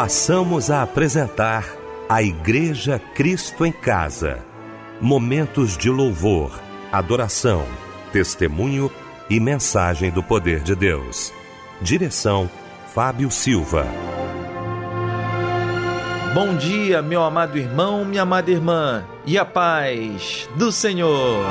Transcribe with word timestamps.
passamos 0.00 0.70
a 0.70 0.80
apresentar 0.80 1.62
a 2.08 2.22
Igreja 2.22 2.98
Cristo 3.14 3.66
em 3.66 3.70
Casa. 3.70 4.38
Momentos 4.98 5.76
de 5.76 5.90
louvor, 5.90 6.58
adoração, 6.90 7.66
testemunho 8.10 8.90
e 9.28 9.38
mensagem 9.38 10.10
do 10.10 10.22
poder 10.22 10.60
de 10.60 10.74
Deus. 10.74 11.34
Direção 11.82 12.48
Fábio 12.94 13.30
Silva. 13.30 13.84
Bom 16.32 16.56
dia, 16.56 17.02
meu 17.02 17.22
amado 17.22 17.58
irmão, 17.58 18.02
minha 18.02 18.22
amada 18.22 18.50
irmã, 18.50 19.04
e 19.26 19.36
a 19.36 19.44
paz 19.44 20.48
do 20.56 20.72
Senhor. 20.72 21.44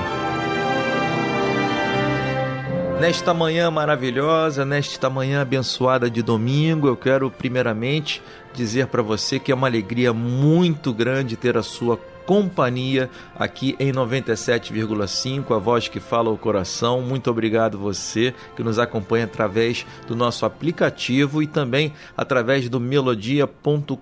Nesta 2.99 3.33
manhã 3.33 3.71
maravilhosa, 3.71 4.65
nesta 4.65 5.09
manhã 5.09 5.41
abençoada 5.41 6.09
de 6.09 6.21
domingo, 6.21 6.85
eu 6.85 6.97
quero 6.97 7.31
primeiramente 7.31 8.21
dizer 8.53 8.87
para 8.87 9.01
você 9.01 9.39
que 9.39 9.53
é 9.53 9.55
uma 9.55 9.67
alegria 9.67 10.11
muito 10.11 10.93
grande 10.93 11.37
ter 11.37 11.55
a 11.55 11.63
sua 11.63 11.97
companhia 12.29 13.09
aqui 13.35 13.75
em 13.79 13.91
97,5, 13.91 15.55
a 15.55 15.57
voz 15.57 15.87
que 15.87 15.99
fala 15.99 16.29
o 16.29 16.37
coração. 16.37 17.01
Muito 17.01 17.27
obrigado 17.27 17.75
você 17.75 18.35
que 18.55 18.61
nos 18.61 18.77
acompanha 18.77 19.25
através 19.25 19.83
do 20.07 20.15
nosso 20.15 20.45
aplicativo 20.45 21.41
e 21.41 21.47
também 21.47 21.91
através 22.15 22.69
do 22.69 22.79
melodia.com.br 22.79 23.97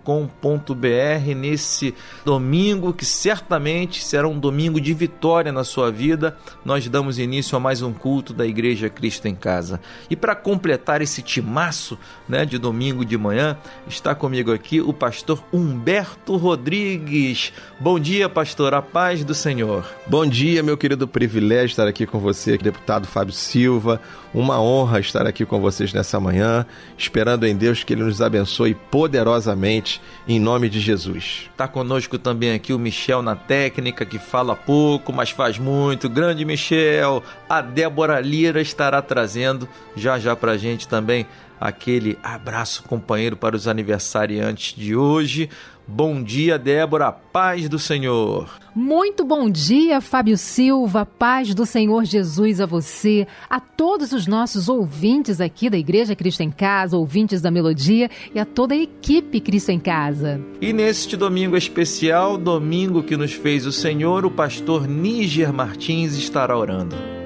nesse 1.38 1.96
domingo 2.26 2.92
que 2.92 3.06
certamente 3.06 4.04
será 4.04 4.28
um 4.28 4.38
domingo 4.38 4.82
de 4.82 4.94
vitória 4.94 5.54
na 5.54 5.64
sua 5.64 5.90
vida. 5.90 6.36
Nós 6.66 6.86
damos 6.90 7.18
início 7.20 7.56
a 7.56 7.62
mais 7.62 7.82
um 7.82 7.94
culto 7.94 8.34
da 8.34 8.46
Igreja 8.46 8.90
Cristo 8.90 9.30
em 9.30 9.36
Casa. 9.36 9.80
E 10.10 10.18
para 10.18 10.36
completar 10.36 11.02
esse 11.02 11.22
timaço, 11.22 11.98
né, 12.28 12.46
de 12.46 12.58
domingo 12.58 13.06
de 13.06 13.18
manhã, 13.18 13.58
está 13.88 14.14
comigo 14.14 14.52
aqui 14.52 14.82
o 14.82 14.92
pastor 14.92 15.42
Humberto 15.54 16.36
Rodrigues. 16.36 17.54
Bom 17.80 17.98
dia 17.98 18.17
dia, 18.18 18.28
pastor. 18.28 18.74
A 18.74 18.82
paz 18.82 19.24
do 19.24 19.36
Senhor. 19.36 19.86
Bom 20.08 20.26
dia, 20.26 20.64
meu 20.64 20.76
querido 20.76 21.08
privilégio 21.08 21.68
estar 21.68 21.88
aqui 21.88 22.08
com 22.08 22.18
você, 22.18 22.58
deputado 22.58 23.06
Fábio 23.06 23.32
Silva. 23.32 24.02
Uma 24.34 24.60
honra 24.60 25.00
estar 25.00 25.28
aqui 25.28 25.46
com 25.46 25.62
vocês 25.62 25.94
nessa 25.94 26.20
manhã, 26.20 26.66
esperando 26.98 27.46
em 27.46 27.56
Deus 27.56 27.84
que 27.84 27.94
Ele 27.94 28.04
nos 28.04 28.20
abençoe 28.20 28.74
poderosamente, 28.74 30.02
em 30.28 30.40
nome 30.40 30.68
de 30.68 30.80
Jesus. 30.80 31.48
Está 31.52 31.68
conosco 31.68 32.18
também 32.18 32.54
aqui 32.54 32.74
o 32.74 32.80
Michel 32.80 33.22
na 33.22 33.36
técnica, 33.36 34.04
que 34.04 34.18
fala 34.18 34.56
pouco, 34.56 35.14
mas 35.14 35.30
faz 35.30 35.60
muito. 35.60 36.10
Grande 36.10 36.44
Michel. 36.44 37.24
A 37.48 37.62
Débora 37.62 38.20
Lira 38.20 38.60
estará 38.60 39.00
trazendo 39.00 39.70
já 39.96 40.18
já 40.18 40.36
para 40.36 40.54
a 40.54 40.58
gente 40.58 40.88
também 40.88 41.28
aquele 41.60 42.18
abraço 42.24 42.84
companheiro 42.84 43.36
para 43.36 43.56
os 43.56 43.68
aniversariantes 43.68 44.76
de 44.76 44.96
hoje. 44.96 45.50
Bom 45.90 46.22
dia, 46.22 46.60
Débora, 46.60 47.14
paz 47.14 47.70
do 47.70 47.80
Senhor. 47.80 48.50
Muito 48.76 49.24
bom 49.24 49.50
dia, 49.50 50.02
Fábio 50.02 50.38
Silva, 50.38 51.06
paz 51.06 51.54
do 51.54 51.66
Senhor 51.66 52.04
Jesus 52.04 52.60
a 52.60 52.66
você, 52.66 53.26
a 53.50 53.62
todos 53.62 54.12
os 54.12 54.28
nossos 54.28 54.68
ouvintes 54.68 55.40
aqui 55.40 55.70
da 55.70 55.78
Igreja 55.78 56.14
Cristo 56.14 56.42
em 56.44 56.52
Casa, 56.52 56.98
ouvintes 56.98 57.42
da 57.42 57.50
Melodia 57.50 58.10
e 58.36 58.40
a 58.40 58.44
toda 58.44 58.74
a 58.74 58.78
equipe 58.78 59.40
Cristo 59.40 59.72
em 59.72 59.80
Casa. 59.80 60.42
E 60.60 60.74
neste 60.74 61.16
domingo 61.16 61.56
especial, 61.56 62.38
domingo 62.38 63.02
que 63.02 63.16
nos 63.16 63.32
fez 63.32 63.66
o 63.66 63.72
Senhor, 63.72 64.26
o 64.26 64.32
pastor 64.32 64.90
Níger 64.90 65.54
Martins 65.54 66.18
estará 66.18 66.58
orando. 66.58 67.17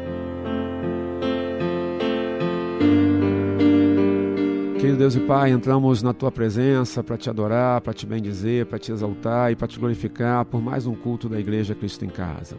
Querido 4.82 4.98
Deus 4.98 5.16
e 5.16 5.20
Pai, 5.20 5.52
entramos 5.52 6.02
na 6.02 6.12
tua 6.12 6.32
presença 6.32 7.04
para 7.04 7.16
te 7.16 7.30
adorar, 7.30 7.80
para 7.82 7.94
te 7.94 8.04
bendizer, 8.04 8.66
para 8.66 8.80
te 8.80 8.92
exaltar 8.92 9.52
e 9.52 9.56
para 9.56 9.68
te 9.68 9.78
glorificar 9.78 10.44
por 10.44 10.60
mais 10.60 10.88
um 10.88 10.96
culto 10.96 11.30
da 11.30 11.40
Igreja 11.40 11.76
Cristo 11.76 12.04
em 12.04 12.10
Casa. 12.10 12.58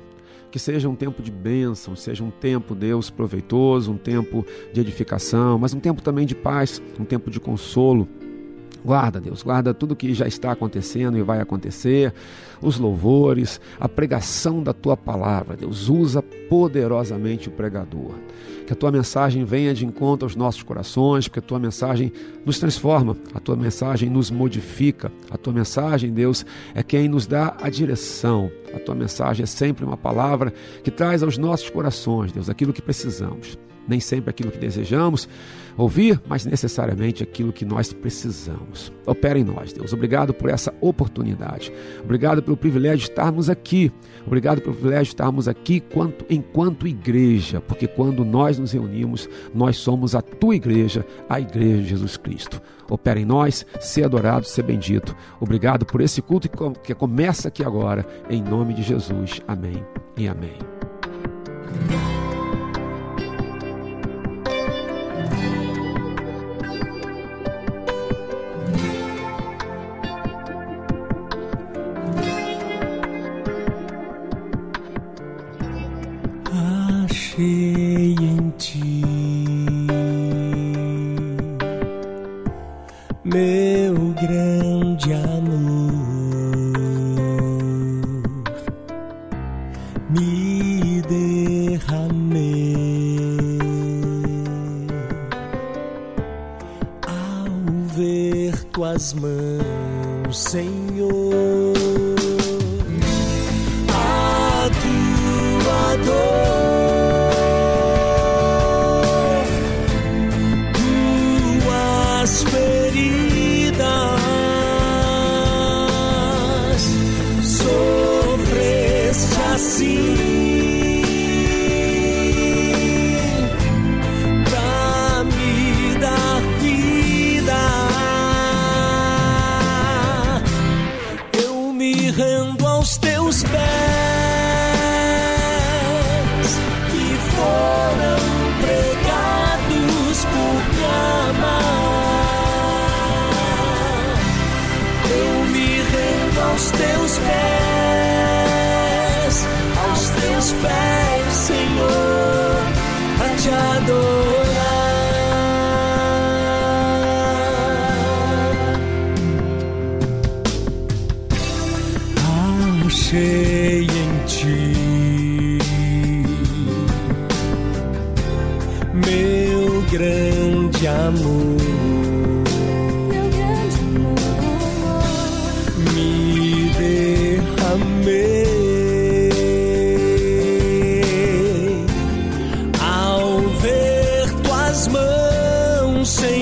Que 0.48 0.56
seja 0.56 0.88
um 0.88 0.94
tempo 0.94 1.20
de 1.20 1.32
bênção, 1.32 1.96
seja 1.96 2.22
um 2.22 2.30
tempo, 2.30 2.76
Deus, 2.76 3.10
proveitoso, 3.10 3.90
um 3.90 3.98
tempo 3.98 4.46
de 4.72 4.80
edificação, 4.80 5.58
mas 5.58 5.74
um 5.74 5.80
tempo 5.80 6.00
também 6.00 6.24
de 6.24 6.36
paz, 6.36 6.80
um 6.96 7.04
tempo 7.04 7.28
de 7.28 7.40
consolo. 7.40 8.06
Guarda, 8.84 9.20
Deus, 9.20 9.42
guarda 9.42 9.74
tudo 9.74 9.96
que 9.96 10.14
já 10.14 10.28
está 10.28 10.52
acontecendo 10.52 11.18
e 11.18 11.22
vai 11.22 11.40
acontecer, 11.40 12.14
os 12.60 12.78
louvores, 12.78 13.60
a 13.80 13.88
pregação 13.88 14.62
da 14.62 14.72
tua 14.72 14.96
palavra. 14.96 15.56
Deus, 15.56 15.88
usa 15.88 16.22
poderosamente 16.22 17.48
o 17.48 17.52
pregador 17.52 18.14
que 18.72 18.74
a 18.74 18.76
tua 18.76 18.90
mensagem 18.90 19.44
venha 19.44 19.74
de 19.74 19.84
encontro 19.84 20.24
aos 20.24 20.34
nossos 20.34 20.62
corações, 20.62 21.28
porque 21.28 21.40
a 21.40 21.42
tua 21.42 21.58
mensagem 21.58 22.10
nos 22.44 22.58
transforma, 22.58 23.14
a 23.34 23.38
tua 23.38 23.54
mensagem 23.54 24.08
nos 24.08 24.30
modifica, 24.30 25.12
a 25.30 25.36
tua 25.36 25.52
mensagem, 25.52 26.10
Deus, 26.10 26.46
é 26.74 26.82
quem 26.82 27.06
nos 27.06 27.26
dá 27.26 27.54
a 27.60 27.68
direção. 27.68 28.50
A 28.74 28.78
tua 28.78 28.94
mensagem 28.94 29.42
é 29.44 29.46
sempre 29.46 29.84
uma 29.84 29.96
palavra 29.96 30.54
que 30.82 30.90
traz 30.90 31.22
aos 31.22 31.36
nossos 31.36 31.68
corações, 31.68 32.32
Deus, 32.32 32.48
aquilo 32.48 32.72
que 32.72 32.80
precisamos 32.80 33.58
nem 33.86 34.00
sempre 34.00 34.30
aquilo 34.30 34.50
que 34.50 34.58
desejamos 34.58 35.28
ouvir, 35.76 36.20
mas 36.26 36.44
necessariamente 36.44 37.22
aquilo 37.22 37.52
que 37.52 37.64
nós 37.64 37.92
precisamos. 37.92 38.92
Opera 39.06 39.38
em 39.38 39.44
nós, 39.44 39.72
Deus. 39.72 39.92
Obrigado 39.92 40.32
por 40.34 40.50
essa 40.50 40.72
oportunidade. 40.80 41.72
Obrigado 42.02 42.42
pelo 42.42 42.56
privilégio 42.56 42.98
de 42.98 43.10
estarmos 43.10 43.48
aqui. 43.50 43.92
Obrigado 44.26 44.60
pelo 44.60 44.74
privilégio 44.74 45.04
de 45.04 45.10
estarmos 45.10 45.48
aqui 45.48 45.76
enquanto, 45.76 46.24
enquanto 46.30 46.86
igreja, 46.86 47.60
porque 47.60 47.86
quando 47.86 48.24
nós 48.24 48.58
nos 48.58 48.72
reunimos, 48.72 49.28
nós 49.54 49.76
somos 49.76 50.14
a 50.14 50.22
tua 50.22 50.54
igreja, 50.54 51.04
a 51.28 51.40
igreja 51.40 51.82
de 51.82 51.88
Jesus 51.88 52.16
Cristo. 52.16 52.60
Opera 52.88 53.18
em 53.18 53.24
nós, 53.24 53.64
ser 53.80 54.04
adorado, 54.04 54.46
ser 54.46 54.62
bendito. 54.62 55.16
Obrigado 55.40 55.86
por 55.86 56.00
esse 56.00 56.20
culto 56.20 56.48
que 56.82 56.94
começa 56.94 57.48
aqui 57.48 57.64
agora, 57.64 58.06
em 58.28 58.42
nome 58.42 58.74
de 58.74 58.82
Jesus. 58.82 59.40
Amém 59.48 59.82
e 60.16 60.28
amém. 60.28 60.58
Grande 77.34 79.02
amor. 79.62 80.32
Meu 83.24 83.94
grande 84.20 84.51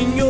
niño 0.01 0.30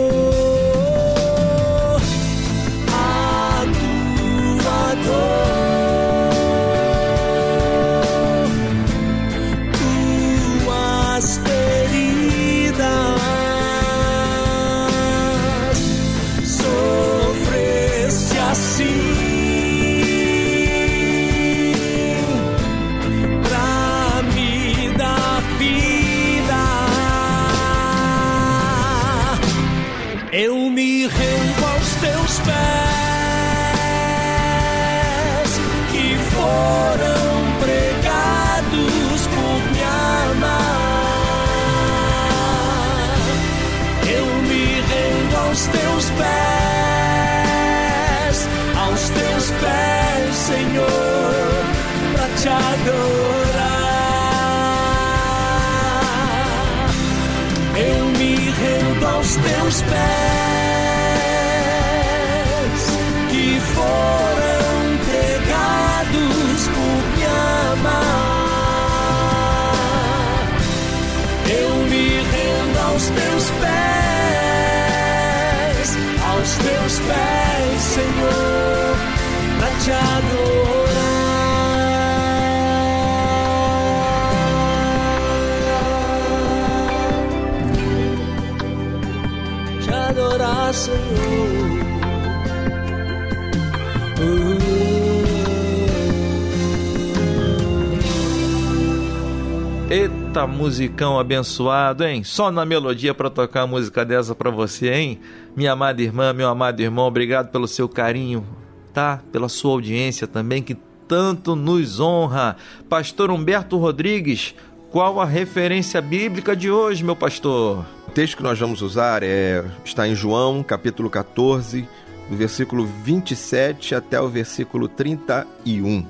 musicão 100.70 101.18
abençoado, 101.18 102.04
hein? 102.04 102.22
Só 102.22 102.48
na 102.48 102.64
melodia 102.64 103.12
para 103.12 103.28
tocar 103.28 103.62
a 103.62 103.66
música 103.66 104.04
dessa 104.04 104.36
para 104.36 104.52
você, 104.52 104.92
hein? 104.92 105.20
Minha 105.56 105.72
amada 105.72 106.00
irmã, 106.00 106.32
meu 106.32 106.48
amado 106.48 106.80
irmão, 106.80 107.08
obrigado 107.08 107.50
pelo 107.50 107.66
seu 107.66 107.88
carinho, 107.88 108.46
tá? 108.94 109.20
Pela 109.32 109.48
sua 109.48 109.72
audiência 109.72 110.28
também, 110.28 110.62
que 110.62 110.76
tanto 111.08 111.56
nos 111.56 111.98
honra. 111.98 112.56
Pastor 112.88 113.32
Humberto 113.32 113.76
Rodrigues, 113.78 114.54
qual 114.92 115.20
a 115.20 115.24
referência 115.24 116.00
bíblica 116.00 116.54
de 116.54 116.70
hoje, 116.70 117.02
meu 117.02 117.16
pastor? 117.16 117.84
O 118.06 118.12
texto 118.12 118.36
que 118.36 118.42
nós 118.44 118.56
vamos 118.56 118.80
usar 118.80 119.24
é, 119.24 119.64
está 119.84 120.06
em 120.06 120.14
João, 120.14 120.62
capítulo 120.62 121.10
14, 121.10 121.84
do 122.30 122.36
versículo 122.36 122.86
27 123.02 123.92
até 123.92 124.20
o 124.20 124.28
versículo 124.28 124.86
31. 124.86 126.06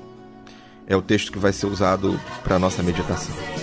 É 0.85 0.95
o 0.95 1.01
texto 1.01 1.31
que 1.31 1.39
vai 1.39 1.51
ser 1.51 1.65
usado 1.65 2.19
para 2.43 2.57
a 2.57 2.59
nossa 2.59 2.83
meditação. 2.83 3.60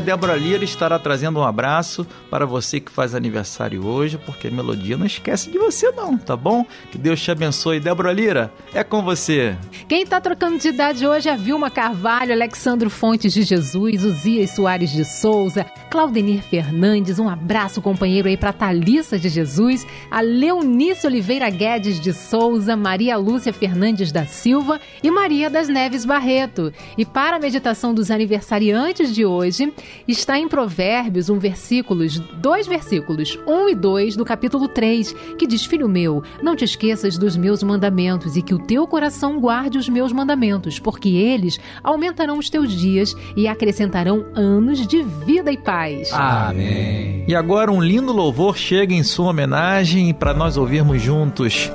A 0.00 0.02
Débora 0.02 0.34
Lira 0.34 0.64
estará 0.64 0.98
trazendo 0.98 1.40
um 1.40 1.44
abraço 1.44 2.06
para 2.30 2.46
você 2.46 2.80
que 2.80 2.90
faz 2.90 3.14
aniversário 3.14 3.86
hoje, 3.86 4.16
porque 4.16 4.48
a 4.48 4.50
melodia 4.50 4.96
não 4.96 5.04
esquece 5.04 5.50
de 5.50 5.58
você 5.58 5.90
não, 5.90 6.16
tá 6.16 6.34
bom? 6.34 6.64
Que 6.90 6.96
Deus 6.96 7.20
te 7.20 7.30
abençoe. 7.30 7.78
Débora 7.78 8.10
Lira, 8.10 8.50
é 8.72 8.82
com 8.82 9.02
você. 9.02 9.54
Quem 9.86 10.02
está 10.02 10.18
trocando 10.18 10.56
de 10.56 10.68
idade 10.68 11.06
hoje 11.06 11.28
é 11.28 11.36
Vilma 11.36 11.70
Carvalho, 11.70 12.32
Alexandro 12.32 12.88
Fontes 12.88 13.34
de 13.34 13.42
Jesus, 13.42 14.02
Uzias 14.02 14.50
Soares 14.52 14.90
de 14.90 15.04
Souza, 15.04 15.66
Claudenir 15.90 16.42
Fernandes, 16.44 17.18
um 17.18 17.28
abraço 17.28 17.82
companheiro 17.82 18.26
aí 18.26 18.38
para 18.38 18.54
Thalissa 18.54 19.18
de 19.18 19.28
Jesus, 19.28 19.86
a 20.10 20.22
Leonice 20.22 21.06
Oliveira 21.06 21.50
Guedes 21.50 22.00
de 22.00 22.14
Souza, 22.14 22.74
Maria 22.74 23.18
Lúcia 23.18 23.52
Fernandes 23.52 24.10
da 24.10 24.24
Silva 24.24 24.80
e 25.02 25.10
Maria 25.10 25.50
das 25.50 25.68
Neves 25.68 26.06
Barreto. 26.06 26.72
E 26.96 27.04
para 27.04 27.36
a 27.36 27.40
meditação 27.40 27.92
dos 27.92 28.10
aniversariantes 28.10 29.14
de 29.14 29.26
hoje, 29.26 29.70
está 30.06 30.38
em 30.38 30.48
Provérbios 30.48 31.30
um 31.30 31.38
versículos, 31.38 32.18
dois 32.18 32.66
versículos, 32.66 33.38
1 33.46 33.68
e 33.70 33.74
2 33.74 34.16
do 34.16 34.24
capítulo 34.24 34.68
3, 34.68 35.12
que 35.38 35.46
diz: 35.46 35.64
Filho 35.64 35.88
meu, 35.88 36.22
não 36.42 36.56
te 36.56 36.64
esqueças 36.64 37.16
dos 37.18 37.36
meus 37.36 37.62
mandamentos 37.62 38.36
e 38.36 38.42
que 38.42 38.54
o 38.54 38.58
teu 38.58 38.86
coração 38.86 39.40
guarde 39.40 39.78
os 39.78 39.88
meus 39.88 40.12
mandamentos, 40.12 40.78
porque 40.78 41.08
eles 41.08 41.58
aumentarão 41.82 42.38
os 42.38 42.50
teus 42.50 42.72
dias 42.72 43.14
e 43.36 43.46
acrescentarão 43.46 44.26
anos 44.34 44.86
de 44.86 45.02
vida 45.02 45.50
e 45.52 45.56
paz. 45.56 46.12
Amém. 46.12 47.24
E 47.26 47.34
agora 47.34 47.70
um 47.70 47.80
lindo 47.80 48.12
louvor 48.12 48.56
chega 48.56 48.94
em 48.94 49.02
sua 49.02 49.30
homenagem 49.30 50.12
para 50.12 50.34
nós 50.34 50.56
ouvirmos 50.56 51.00
juntos. 51.00 51.70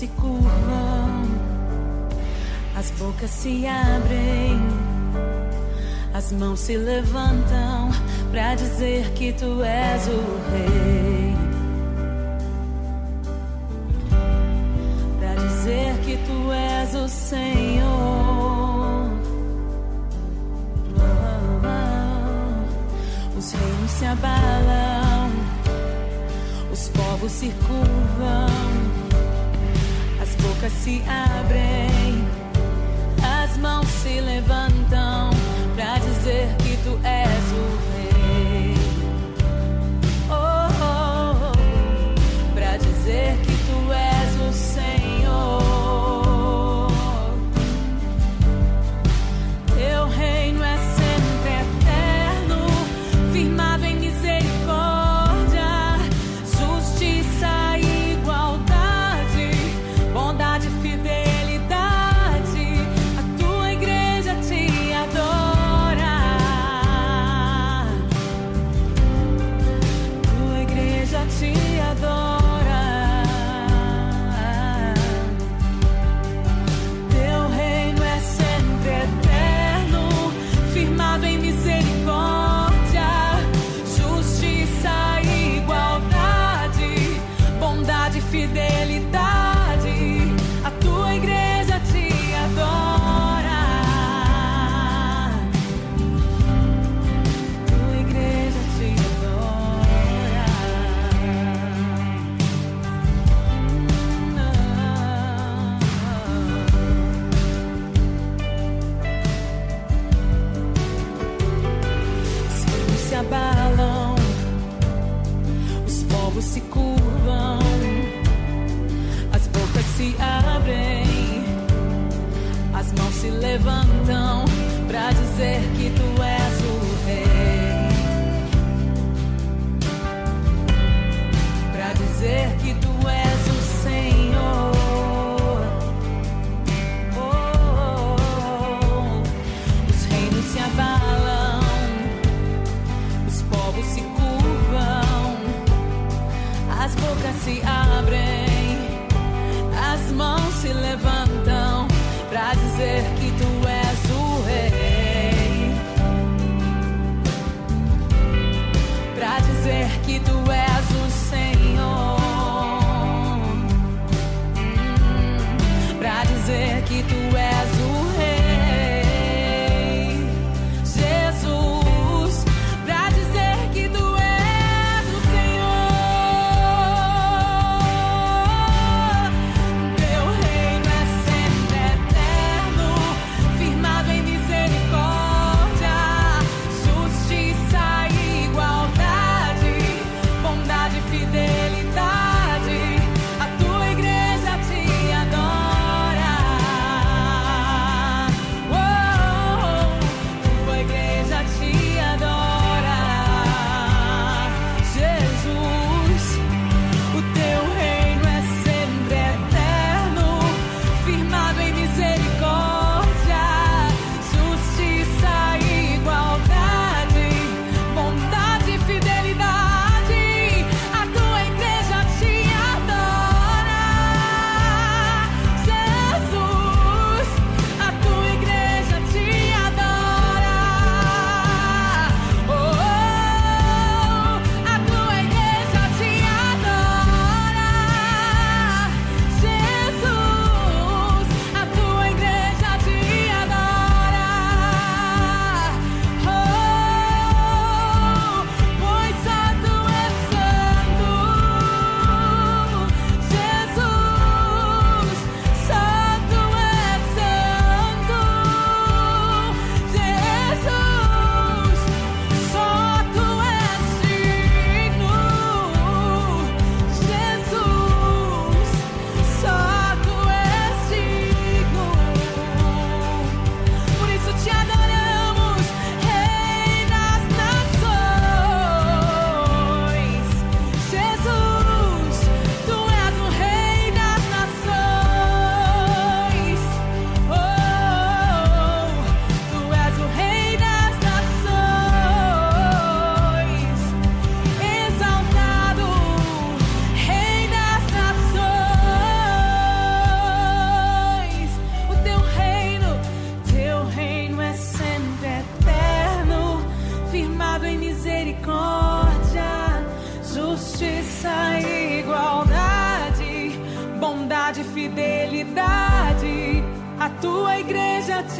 Se 0.00 0.06
curvam, 0.08 1.24
as 2.74 2.90
bocas 2.92 3.28
se 3.28 3.66
abrem, 3.66 4.58
as 6.14 6.32
mãos 6.32 6.60
se 6.60 6.74
levantam 6.74 7.90
para 8.30 8.54
dizer 8.54 9.10
que 9.12 9.30
tu 9.34 9.62
és 9.62 10.08
o 10.08 10.22
rei. 10.50 11.34
Para 15.18 15.34
dizer 15.34 15.98
que 16.02 16.16
tu 16.16 16.50
és 16.50 16.94
o 16.94 17.06
Senhor. 17.06 17.84
Oh, 20.96 21.02
oh, 21.02 21.66
oh. 23.34 23.38
Os 23.38 23.52
reinos 23.52 23.90
se 23.90 24.06
abalam, 24.06 25.09
os 27.22 27.32
povos 27.32 27.32
se 27.32 27.48
curvam 27.66 28.50
bocas 30.42 30.72
se 30.72 31.02
abrem, 31.06 32.24
as 33.22 33.56
mãos 33.58 33.86
se 34.02 34.20
levantam 34.20 35.30
para 35.74 35.98
dizer 35.98 36.48
que 36.58 36.76
tu 36.82 36.98
és 37.04 37.52
o 37.52 37.92
rei. 37.92 37.99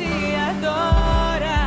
te 0.00 0.36
adora. 0.50 1.60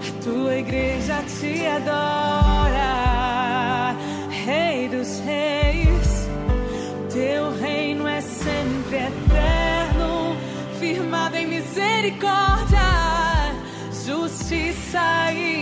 A 0.00 0.22
tua 0.22 0.56
igreja 0.56 1.22
te 1.38 1.66
adora, 1.66 2.92
Rei 4.44 4.88
dos 4.88 5.20
Reis. 5.20 6.28
Teu 7.12 7.56
reino 7.58 8.08
é 8.08 8.20
sempre 8.20 8.96
eterno, 8.96 10.36
firmado 10.80 11.36
em 11.36 11.46
misericórdia, 11.46 12.80
justiça 14.04 15.32
e 15.32 15.53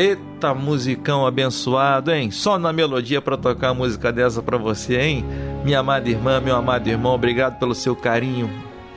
Eita, 0.00 0.54
musicão 0.54 1.26
abençoado, 1.26 2.10
hein? 2.10 2.30
Só 2.30 2.58
na 2.58 2.72
melodia 2.72 3.20
para 3.20 3.36
tocar 3.36 3.68
a 3.68 3.74
música 3.74 4.10
dessa 4.10 4.40
para 4.40 4.56
você, 4.56 4.98
hein? 4.98 5.26
Minha 5.62 5.80
amada 5.80 6.08
irmã, 6.08 6.40
meu 6.40 6.56
amado 6.56 6.88
irmão, 6.88 7.12
obrigado 7.12 7.58
pelo 7.58 7.74
seu 7.74 7.94
carinho, 7.94 8.50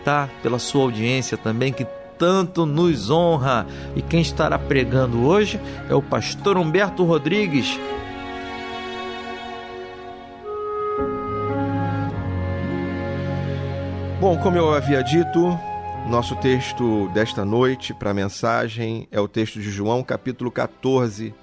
tá? 0.05 0.29
Pela 0.41 0.57
sua 0.57 0.83
audiência 0.83 1.35
também, 1.35 1.73
que 1.73 1.85
tanto 2.17 2.65
nos 2.65 3.09
honra. 3.09 3.67
E 3.97 4.01
quem 4.01 4.21
estará 4.21 4.57
pregando 4.57 5.25
hoje 5.25 5.59
é 5.89 5.93
o 5.93 6.01
pastor 6.01 6.55
Humberto 6.57 7.03
Rodrigues. 7.03 7.77
Bom, 14.21 14.37
como 14.37 14.55
eu 14.55 14.73
havia 14.73 15.03
dito, 15.03 15.59
nosso 16.09 16.35
texto 16.35 17.09
desta 17.13 17.45
noite 17.45 17.93
para 17.93 18.11
a 18.11 18.13
mensagem 18.13 19.07
é 19.09 19.19
o 19.19 19.27
texto 19.27 19.59
de 19.59 19.71
João, 19.71 20.03
capítulo 20.03 20.51
14, 20.51 21.33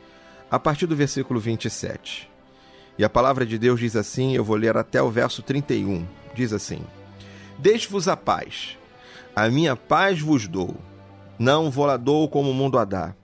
a 0.51 0.59
partir 0.59 0.87
do 0.87 0.95
versículo 0.95 1.41
27. 1.41 2.31
E 2.99 3.05
a 3.05 3.09
palavra 3.09 3.47
de 3.47 3.59
Deus 3.59 3.81
diz 3.81 3.97
assim: 3.97 4.35
eu 4.35 4.45
vou 4.45 4.57
ler 4.57 4.77
até 4.77 5.03
o 5.03 5.11
verso 5.11 5.43
31. 5.43 6.07
Diz 6.35 6.53
assim: 6.53 6.81
Deixe-vos 7.59 8.07
a 8.07 8.17
paz, 8.17 8.77
a 9.35 9.49
minha 9.49 9.75
paz 9.75 10.21
vos 10.21 10.47
dou, 10.47 10.77
não 11.39 11.71
vou 11.71 11.87
lá 11.87 11.97
dou 11.97 12.29
como 12.29 12.51
o 12.51 12.55
mundo 12.55 12.79
a 12.79 12.85
dá. 12.85 13.15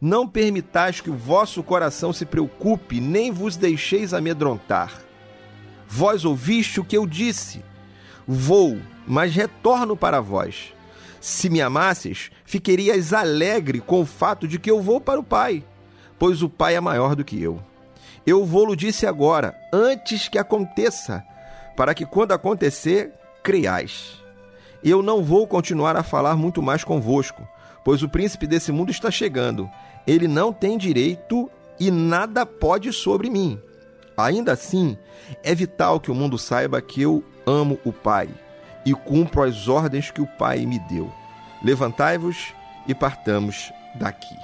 Não 0.00 0.28
permitais 0.28 1.00
que 1.00 1.08
o 1.08 1.16
vosso 1.16 1.62
coração 1.62 2.12
se 2.12 2.26
preocupe, 2.26 3.00
nem 3.00 3.30
vos 3.30 3.56
deixeis 3.56 4.12
amedrontar. 4.12 5.00
Vós 5.88 6.24
ouviste 6.24 6.80
o 6.80 6.84
que 6.84 6.96
eu 6.96 7.06
disse. 7.06 7.64
Vou, 8.26 8.78
mas 9.06 9.34
retorno 9.34 9.96
para 9.96 10.20
vós. 10.20 10.74
Se 11.20 11.48
me 11.48 11.60
amasses, 11.60 12.30
ficarias 12.44 13.12
alegre 13.12 13.80
com 13.80 14.00
o 14.02 14.06
fato 14.06 14.46
de 14.46 14.58
que 14.58 14.70
eu 14.70 14.80
vou 14.80 15.00
para 15.00 15.20
o 15.20 15.24
Pai, 15.24 15.64
pois 16.18 16.42
o 16.42 16.48
Pai 16.48 16.76
é 16.76 16.80
maior 16.80 17.14
do 17.14 17.24
que 17.24 17.40
eu. 17.40 17.60
Eu 18.26 18.44
vou-lo 18.44 18.76
disse 18.76 19.06
agora, 19.06 19.56
antes 19.72 20.28
que 20.28 20.38
aconteça, 20.38 21.24
para 21.76 21.94
que 21.94 22.04
quando 22.04 22.32
acontecer, 22.32 23.12
creiais. 23.42 24.20
Eu 24.82 25.02
não 25.02 25.22
vou 25.22 25.46
continuar 25.46 25.96
a 25.96 26.02
falar 26.02 26.36
muito 26.36 26.62
mais 26.62 26.84
convosco, 26.84 27.46
pois 27.84 28.02
o 28.02 28.08
príncipe 28.08 28.46
desse 28.46 28.72
mundo 28.72 28.90
está 28.90 29.10
chegando. 29.10 29.70
Ele 30.06 30.26
não 30.26 30.52
tem 30.52 30.76
direito 30.76 31.50
e 31.78 31.90
nada 31.90 32.44
pode 32.44 32.92
sobre 32.92 33.30
mim. 33.30 33.60
Ainda 34.16 34.52
assim, 34.52 34.96
é 35.42 35.54
vital 35.54 36.00
que 36.00 36.10
o 36.10 36.14
mundo 36.14 36.38
saiba 36.38 36.80
que 36.80 37.02
eu 37.02 37.22
amo 37.46 37.78
o 37.84 37.92
Pai 37.92 38.28
e 38.86 38.94
cumpro 38.94 39.42
as 39.42 39.66
ordens 39.66 40.10
que 40.10 40.22
o 40.22 40.26
Pai 40.26 40.64
me 40.64 40.78
deu. 40.78 41.12
Levantai-vos 41.62 42.54
e 42.86 42.94
partamos 42.94 43.72
daqui. 43.96 44.36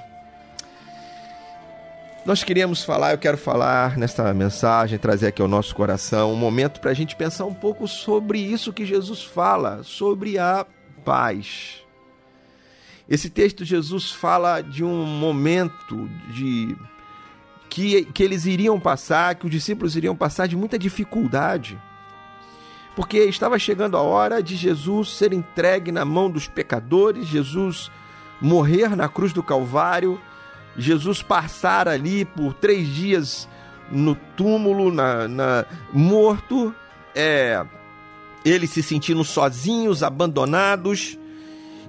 Nós 2.25 2.43
queríamos 2.43 2.83
falar, 2.83 3.11
eu 3.11 3.17
quero 3.17 3.37
falar 3.37 3.97
nesta 3.97 4.33
mensagem, 4.33 4.99
trazer 4.99 5.27
aqui 5.27 5.41
ao 5.41 5.47
nosso 5.47 5.75
coração 5.75 6.31
um 6.31 6.37
momento 6.37 6.79
para 6.79 6.91
a 6.91 6.93
gente 6.93 7.15
pensar 7.15 7.45
um 7.45 7.53
pouco 7.53 7.87
sobre 7.87 8.39
isso 8.39 8.71
que 8.71 8.85
Jesus 8.85 9.23
fala, 9.23 9.81
sobre 9.83 10.37
a 10.37 10.65
paz. 11.03 11.83
Esse 13.09 13.29
texto, 13.29 13.65
Jesus 13.65 14.11
fala 14.11 14.61
de 14.61 14.83
um 14.83 15.05
momento 15.05 16.09
de 16.33 16.77
que, 17.69 18.05
que 18.05 18.23
eles 18.23 18.45
iriam 18.45 18.79
passar, 18.79 19.35
que 19.35 19.45
os 19.45 19.51
discípulos 19.51 19.95
iriam 19.97 20.15
passar 20.15 20.47
de 20.47 20.55
muita 20.55 20.79
dificuldade. 20.79 21.77
Porque 22.95 23.19
estava 23.23 23.57
chegando 23.57 23.97
a 23.97 24.01
hora 24.01 24.41
de 24.41 24.55
Jesus 24.55 25.09
ser 25.17 25.33
entregue 25.33 25.91
na 25.91 26.05
mão 26.05 26.29
dos 26.29 26.47
pecadores, 26.47 27.25
Jesus 27.25 27.91
morrer 28.39 28.95
na 28.95 29.09
cruz 29.09 29.33
do 29.33 29.41
Calvário, 29.41 30.19
Jesus 30.77 31.21
passar 31.21 31.87
ali 31.87 32.25
por 32.25 32.53
três 32.53 32.87
dias 32.87 33.47
no 33.91 34.15
túmulo, 34.35 34.91
na, 34.91 35.27
na 35.27 35.65
morto, 35.91 36.73
é, 37.15 37.63
eles 38.43 38.71
se 38.71 38.83
sentindo 38.83 39.23
sozinhos, 39.23 40.03
abandonados. 40.03 41.17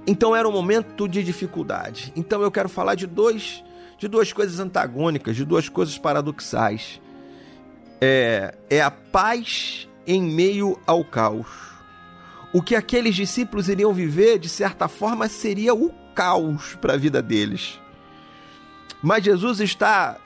Então 0.07 0.35
era 0.35 0.47
um 0.47 0.51
momento 0.51 1.07
de 1.07 1.23
dificuldade. 1.23 2.13
Então 2.15 2.41
eu 2.41 2.51
quero 2.51 2.69
falar 2.69 2.95
de 2.95 3.07
dois, 3.07 3.63
de 3.97 4.07
duas 4.07 4.31
coisas 4.31 4.59
antagônicas, 4.59 5.35
de 5.35 5.43
duas 5.43 5.67
coisas 5.67 5.97
paradoxais. 5.97 7.01
É, 7.99 8.55
é 8.69 8.81
a 8.81 8.91
paz 8.91 9.87
em 10.07 10.21
meio 10.21 10.79
ao 10.85 11.03
caos. 11.03 11.47
O 12.53 12.61
que 12.61 12.75
aqueles 12.75 13.15
discípulos 13.15 13.67
iriam 13.67 13.93
viver, 13.93 14.39
de 14.39 14.47
certa 14.47 14.87
forma, 14.87 15.27
seria 15.27 15.73
o 15.73 15.89
caos 16.13 16.75
para 16.79 16.93
a 16.93 16.97
vida 16.97 17.21
deles. 17.21 17.79
Mas 19.01 19.23
Jesus 19.23 19.59
está 19.59 20.17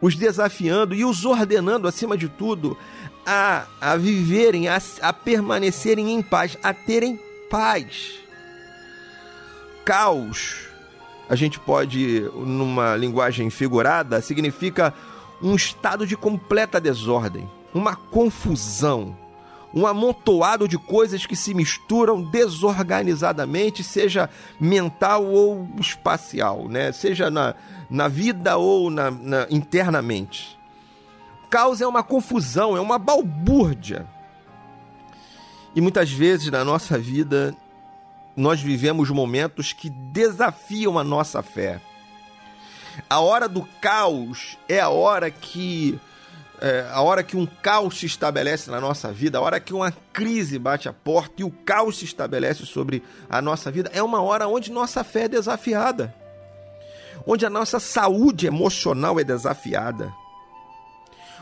os 0.00 0.14
desafiando 0.14 0.94
e 0.94 1.04
os 1.04 1.24
ordenando, 1.24 1.88
acima 1.88 2.16
de 2.16 2.28
tudo, 2.28 2.76
a, 3.24 3.66
a 3.80 3.96
viverem, 3.96 4.68
a, 4.68 4.80
a 5.02 5.12
permanecerem 5.12 6.12
em 6.12 6.22
paz, 6.22 6.56
a 6.62 6.72
terem 6.72 7.20
paz. 7.50 8.20
Caos, 9.84 10.66
a 11.28 11.34
gente 11.34 11.58
pode, 11.58 12.20
numa 12.34 12.96
linguagem 12.96 13.50
figurada, 13.50 14.20
significa 14.20 14.94
um 15.42 15.54
estado 15.54 16.06
de 16.06 16.16
completa 16.16 16.80
desordem, 16.80 17.48
uma 17.74 17.94
confusão, 17.94 19.16
um 19.74 19.86
amontoado 19.86 20.66
de 20.66 20.78
coisas 20.78 21.26
que 21.26 21.36
se 21.36 21.52
misturam 21.52 22.22
desorganizadamente, 22.22 23.84
seja 23.84 24.30
mental 24.58 25.24
ou 25.24 25.68
espacial, 25.78 26.68
né? 26.68 26.92
seja 26.92 27.30
na, 27.30 27.54
na 27.90 28.08
vida 28.08 28.56
ou 28.56 28.90
na, 28.90 29.10
na, 29.10 29.46
internamente. 29.50 30.58
Caos 31.50 31.80
é 31.80 31.86
uma 31.86 32.02
confusão, 32.02 32.76
é 32.76 32.80
uma 32.80 32.98
balbúrdia. 32.98 34.06
E 35.74 35.80
muitas 35.80 36.10
vezes 36.10 36.50
na 36.50 36.64
nossa 36.64 36.98
vida 36.98 37.54
nós 38.36 38.60
vivemos 38.60 39.10
momentos 39.10 39.72
que 39.72 39.88
desafiam 39.88 40.98
a 40.98 41.04
nossa 41.04 41.42
fé. 41.42 41.80
A 43.08 43.20
hora 43.20 43.48
do 43.48 43.62
caos 43.80 44.58
é 44.68 44.80
a 44.80 44.88
hora 44.88 45.30
que 45.30 45.98
é, 46.60 46.86
a 46.90 47.02
hora 47.02 47.22
que 47.22 47.36
um 47.36 47.46
caos 47.46 47.98
se 47.98 48.06
estabelece 48.06 48.70
na 48.70 48.80
nossa 48.80 49.12
vida, 49.12 49.38
a 49.38 49.40
hora 49.40 49.60
que 49.60 49.74
uma 49.74 49.92
crise 50.12 50.58
bate 50.58 50.88
a 50.88 50.92
porta 50.92 51.34
e 51.38 51.44
o 51.44 51.50
caos 51.50 51.98
se 51.98 52.04
estabelece 52.04 52.64
sobre 52.64 53.02
a 53.28 53.42
nossa 53.42 53.70
vida, 53.70 53.90
é 53.92 54.02
uma 54.02 54.22
hora 54.22 54.48
onde 54.48 54.72
nossa 54.72 55.04
fé 55.04 55.24
é 55.24 55.28
desafiada, 55.28 56.14
onde 57.26 57.44
a 57.44 57.50
nossa 57.50 57.78
saúde 57.78 58.46
emocional 58.46 59.20
é 59.20 59.24
desafiada, 59.24 60.12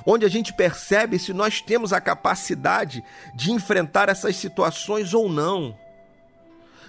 onde 0.05 0.25
a 0.25 0.29
gente 0.29 0.53
percebe 0.53 1.19
se 1.19 1.33
nós 1.33 1.61
temos 1.61 1.93
a 1.93 2.01
capacidade 2.01 3.03
de 3.35 3.53
enfrentar 3.53 4.09
essas 4.09 4.37
situações 4.37 5.15
ou 5.15 5.29
não. 5.29 5.77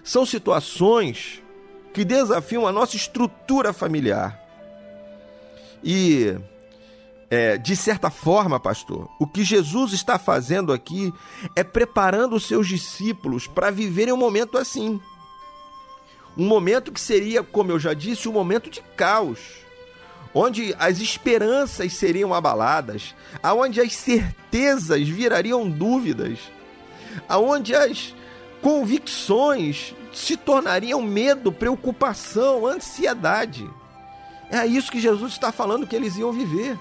São 0.03 0.25
situações 0.25 1.41
que 1.93 2.03
desafiam 2.03 2.67
a 2.67 2.71
nossa 2.71 2.95
estrutura 2.95 3.71
familiar. 3.71 4.39
E 5.83 6.35
é, 7.29 7.57
de 7.57 7.75
certa 7.75 8.09
forma, 8.09 8.59
pastor, 8.59 9.09
o 9.19 9.25
que 9.25 9.43
Jesus 9.43 9.93
está 9.93 10.19
fazendo 10.19 10.71
aqui 10.71 11.13
é 11.55 11.63
preparando 11.63 12.35
os 12.35 12.45
seus 12.45 12.67
discípulos 12.67 13.47
para 13.47 13.71
viverem 13.71 14.13
um 14.13 14.17
momento 14.17 14.57
assim. 14.57 15.01
Um 16.37 16.45
momento 16.45 16.91
que 16.91 16.99
seria, 16.99 17.41
como 17.41 17.71
eu 17.71 17.79
já 17.79 17.93
disse, 17.93 18.27
um 18.27 18.33
momento 18.33 18.69
de 18.69 18.81
caos, 18.95 19.39
onde 20.33 20.75
as 20.77 20.99
esperanças 20.99 21.93
seriam 21.93 22.33
abaladas, 22.33 23.15
aonde 23.41 23.79
as 23.79 23.95
certezas 23.95 25.07
virariam 25.07 25.69
dúvidas, 25.69 26.39
aonde 27.27 27.73
as 27.73 28.13
convicções 28.61 29.95
se 30.13 30.35
tornariam 30.35 31.01
medo, 31.01 31.51
preocupação, 31.51 32.67
ansiedade. 32.67 33.69
É 34.51 34.65
isso 34.65 34.91
que 34.91 34.99
Jesus 34.99 35.33
está 35.33 35.51
falando 35.51 35.87
que 35.87 35.95
eles 35.95 36.17
iam 36.17 36.31
viver. 36.31 36.77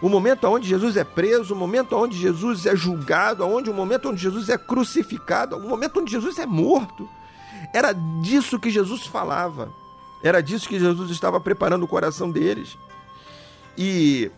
O 0.00 0.08
momento 0.08 0.44
onde 0.46 0.68
Jesus 0.68 0.96
é 0.96 1.02
preso, 1.02 1.54
o 1.54 1.56
momento 1.56 1.96
onde 1.96 2.16
Jesus 2.16 2.66
é 2.66 2.76
julgado, 2.76 3.44
onde 3.44 3.68
o 3.68 3.74
momento 3.74 4.08
onde 4.10 4.22
Jesus 4.22 4.48
é 4.48 4.56
crucificado, 4.56 5.56
o 5.56 5.68
momento 5.68 6.00
onde 6.00 6.12
Jesus 6.12 6.38
é 6.38 6.46
morto. 6.46 7.08
Era 7.72 7.92
disso 7.92 8.58
que 8.58 8.70
Jesus 8.70 9.06
falava. 9.06 9.72
Era 10.22 10.40
disso 10.40 10.68
que 10.68 10.78
Jesus 10.78 11.10
estava 11.10 11.40
preparando 11.40 11.84
o 11.84 11.88
coração 11.88 12.30
deles. 12.30 12.78
E 13.76 14.30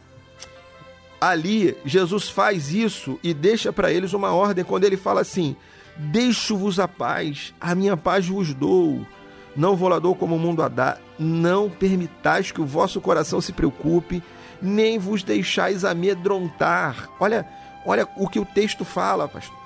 ali 1.20 1.76
Jesus 1.84 2.30
faz 2.30 2.72
isso 2.72 3.18
e 3.22 3.34
deixa 3.34 3.72
para 3.72 3.92
eles 3.92 4.12
uma 4.14 4.32
ordem 4.32 4.64
quando 4.64 4.84
ele 4.84 4.96
fala 4.96 5.20
assim: 5.20 5.56
Deixo-vos 5.96 6.80
a 6.80 6.88
paz, 6.88 7.54
a 7.60 7.74
minha 7.74 7.96
paz 7.96 8.26
vos 8.26 8.54
dou. 8.54 9.06
Não 9.54 9.76
vou 9.76 9.88
lá 9.88 9.98
dou 9.98 10.14
como 10.14 10.36
o 10.36 10.38
mundo 10.38 10.62
a 10.62 10.68
dá. 10.68 10.96
Não 11.18 11.68
permitais 11.68 12.50
que 12.52 12.60
o 12.60 12.66
vosso 12.66 13.00
coração 13.00 13.40
se 13.40 13.52
preocupe, 13.52 14.22
nem 14.60 14.98
vos 14.98 15.22
deixais 15.22 15.84
amedrontar. 15.84 17.08
Olha, 17.18 17.48
olha 17.84 18.08
o 18.16 18.28
que 18.28 18.38
o 18.38 18.44
texto 18.44 18.84
fala, 18.84 19.28
pastor. 19.28 19.56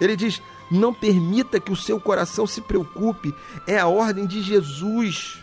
Ele 0.00 0.16
diz: 0.16 0.42
não 0.70 0.92
permita 0.92 1.60
que 1.60 1.70
o 1.70 1.76
seu 1.76 2.00
coração 2.00 2.46
se 2.46 2.60
preocupe. 2.60 3.34
É 3.66 3.78
a 3.78 3.86
ordem 3.86 4.26
de 4.26 4.42
Jesus. 4.42 5.38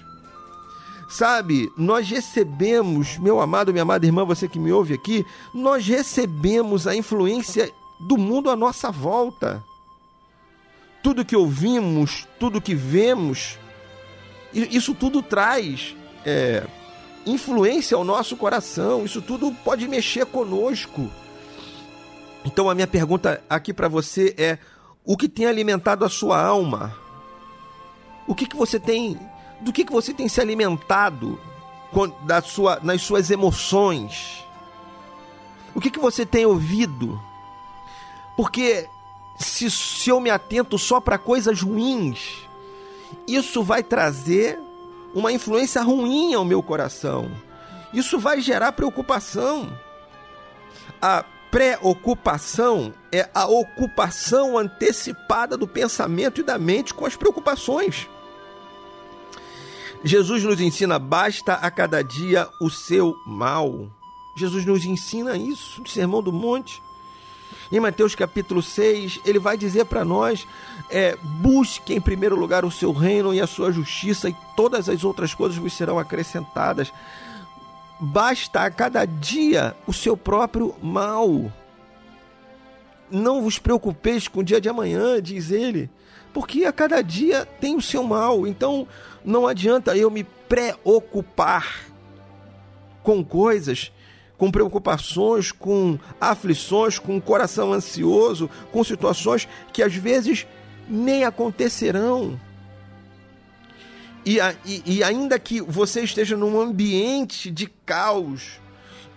Sabe, 1.07 1.71
nós 1.75 2.07
recebemos, 2.07 3.17
meu 3.17 3.41
amado, 3.41 3.71
minha 3.71 3.81
amada 3.81 4.05
irmã, 4.05 4.23
você 4.23 4.47
que 4.47 4.59
me 4.59 4.71
ouve 4.71 4.93
aqui, 4.93 5.25
nós 5.53 5.87
recebemos 5.87 6.85
a 6.85 6.95
influência 6.95 7.71
do 7.99 8.15
mundo 8.15 8.49
à 8.49 8.55
nossa 8.55 8.91
volta. 8.91 9.63
Tudo 11.01 11.25
que 11.25 11.35
ouvimos, 11.35 12.27
tudo 12.39 12.61
que 12.61 12.75
vemos, 12.75 13.57
isso 14.53 14.93
tudo 14.93 15.23
traz 15.23 15.95
é, 16.25 16.67
influência 17.31 17.95
ao 17.95 18.03
nosso 18.03 18.35
coração, 18.35 19.05
isso 19.05 19.21
tudo 19.21 19.51
pode 19.63 19.87
mexer 19.87 20.25
conosco. 20.25 21.09
Então 22.45 22.69
a 22.69 22.75
minha 22.75 22.87
pergunta 22.87 23.43
aqui 23.49 23.73
para 23.73 23.87
você 23.87 24.33
é: 24.37 24.57
o 25.05 25.17
que 25.17 25.27
tem 25.27 25.45
alimentado 25.45 26.05
a 26.05 26.09
sua 26.09 26.41
alma? 26.41 26.95
O 28.27 28.35
que, 28.35 28.45
que 28.45 28.55
você 28.55 28.79
tem 28.79 29.19
do 29.61 29.73
que, 29.73 29.83
que 29.83 29.91
você 29.91 30.13
tem 30.13 30.27
se 30.29 30.39
alimentado 30.39 31.39
da 32.23 32.41
sua, 32.41 32.79
nas 32.81 33.01
suas 33.01 33.29
emoções? 33.31 34.43
O 35.73 35.81
que, 35.81 35.89
que 35.89 35.99
você 35.99 36.25
tem 36.25 36.45
ouvido? 36.45 37.19
Porque 38.37 38.87
se, 39.37 39.69
se 39.69 40.09
eu 40.09 40.19
me 40.19 40.29
atento 40.29 40.77
só 40.77 40.99
para 40.99 41.17
coisas 41.17 41.61
ruins, 41.61 42.37
isso 43.27 43.63
vai 43.63 43.83
trazer 43.83 44.59
uma 45.13 45.31
influência 45.31 45.81
ruim 45.81 46.33
ao 46.33 46.45
meu 46.45 46.61
coração. 46.61 47.31
Isso 47.93 48.19
vai 48.19 48.41
gerar 48.41 48.71
preocupação. 48.71 49.71
A 51.01 51.23
preocupação 51.51 52.93
é 53.11 53.27
a 53.33 53.47
ocupação 53.47 54.57
antecipada 54.57 55.57
do 55.57 55.67
pensamento 55.67 56.41
e 56.41 56.43
da 56.43 56.57
mente 56.57 56.93
com 56.93 57.05
as 57.05 57.15
preocupações. 57.15 58.07
Jesus 60.03 60.43
nos 60.43 60.61
ensina: 60.61 60.99
basta 60.99 61.53
a 61.53 61.69
cada 61.69 62.03
dia 62.03 62.47
o 62.61 62.69
seu 62.69 63.15
mal. 63.25 63.87
Jesus 64.37 64.65
nos 64.65 64.85
ensina 64.85 65.35
isso 65.35 65.81
no 65.81 65.87
Sermão 65.87 66.21
do 66.21 66.31
Monte. 66.31 66.81
Em 67.71 67.79
Mateus 67.79 68.15
capítulo 68.15 68.63
6, 68.63 69.19
ele 69.25 69.37
vai 69.37 69.55
dizer 69.55 69.85
para 69.85 70.03
nós: 70.03 70.47
é, 70.89 71.15
busque 71.41 71.93
em 71.93 72.01
primeiro 72.01 72.35
lugar 72.35 72.65
o 72.65 72.71
seu 72.71 72.91
reino 72.91 73.33
e 73.33 73.39
a 73.39 73.45
sua 73.45 73.71
justiça, 73.71 74.27
e 74.27 74.35
todas 74.55 74.89
as 74.89 75.03
outras 75.03 75.35
coisas 75.35 75.57
vos 75.57 75.73
serão 75.73 75.99
acrescentadas. 75.99 76.91
Basta 77.99 78.61
a 78.61 78.71
cada 78.71 79.05
dia 79.05 79.75
o 79.85 79.93
seu 79.93 80.17
próprio 80.17 80.73
mal. 80.81 81.51
Não 83.11 83.41
vos 83.41 83.59
preocupeis 83.59 84.27
com 84.27 84.39
o 84.39 84.43
dia 84.43 84.61
de 84.61 84.69
amanhã, 84.69 85.21
diz 85.21 85.51
ele, 85.51 85.89
porque 86.33 86.65
a 86.65 86.71
cada 86.71 87.01
dia 87.01 87.45
tem 87.59 87.75
o 87.75 87.81
seu 87.81 88.03
mal. 88.03 88.47
Então, 88.47 88.87
não 89.23 89.45
adianta 89.45 89.95
eu 89.95 90.09
me 90.09 90.23
preocupar 90.23 91.85
com 93.03 93.23
coisas, 93.23 93.91
com 94.39 94.49
preocupações, 94.49 95.51
com 95.51 95.99
aflições, 96.19 96.97
com 96.97 97.17
um 97.17 97.19
coração 97.19 97.73
ansioso, 97.73 98.49
com 98.71 98.83
situações 98.83 99.47
que 99.73 99.83
às 99.83 99.93
vezes 99.93 100.47
nem 100.87 101.25
acontecerão. 101.25 102.39
E, 104.25 104.37
e, 104.65 104.83
e 104.85 105.03
ainda 105.03 105.37
que 105.37 105.59
você 105.61 106.01
esteja 106.01 106.37
num 106.37 106.59
ambiente 106.59 107.51
de 107.51 107.67
caos, 107.85 108.61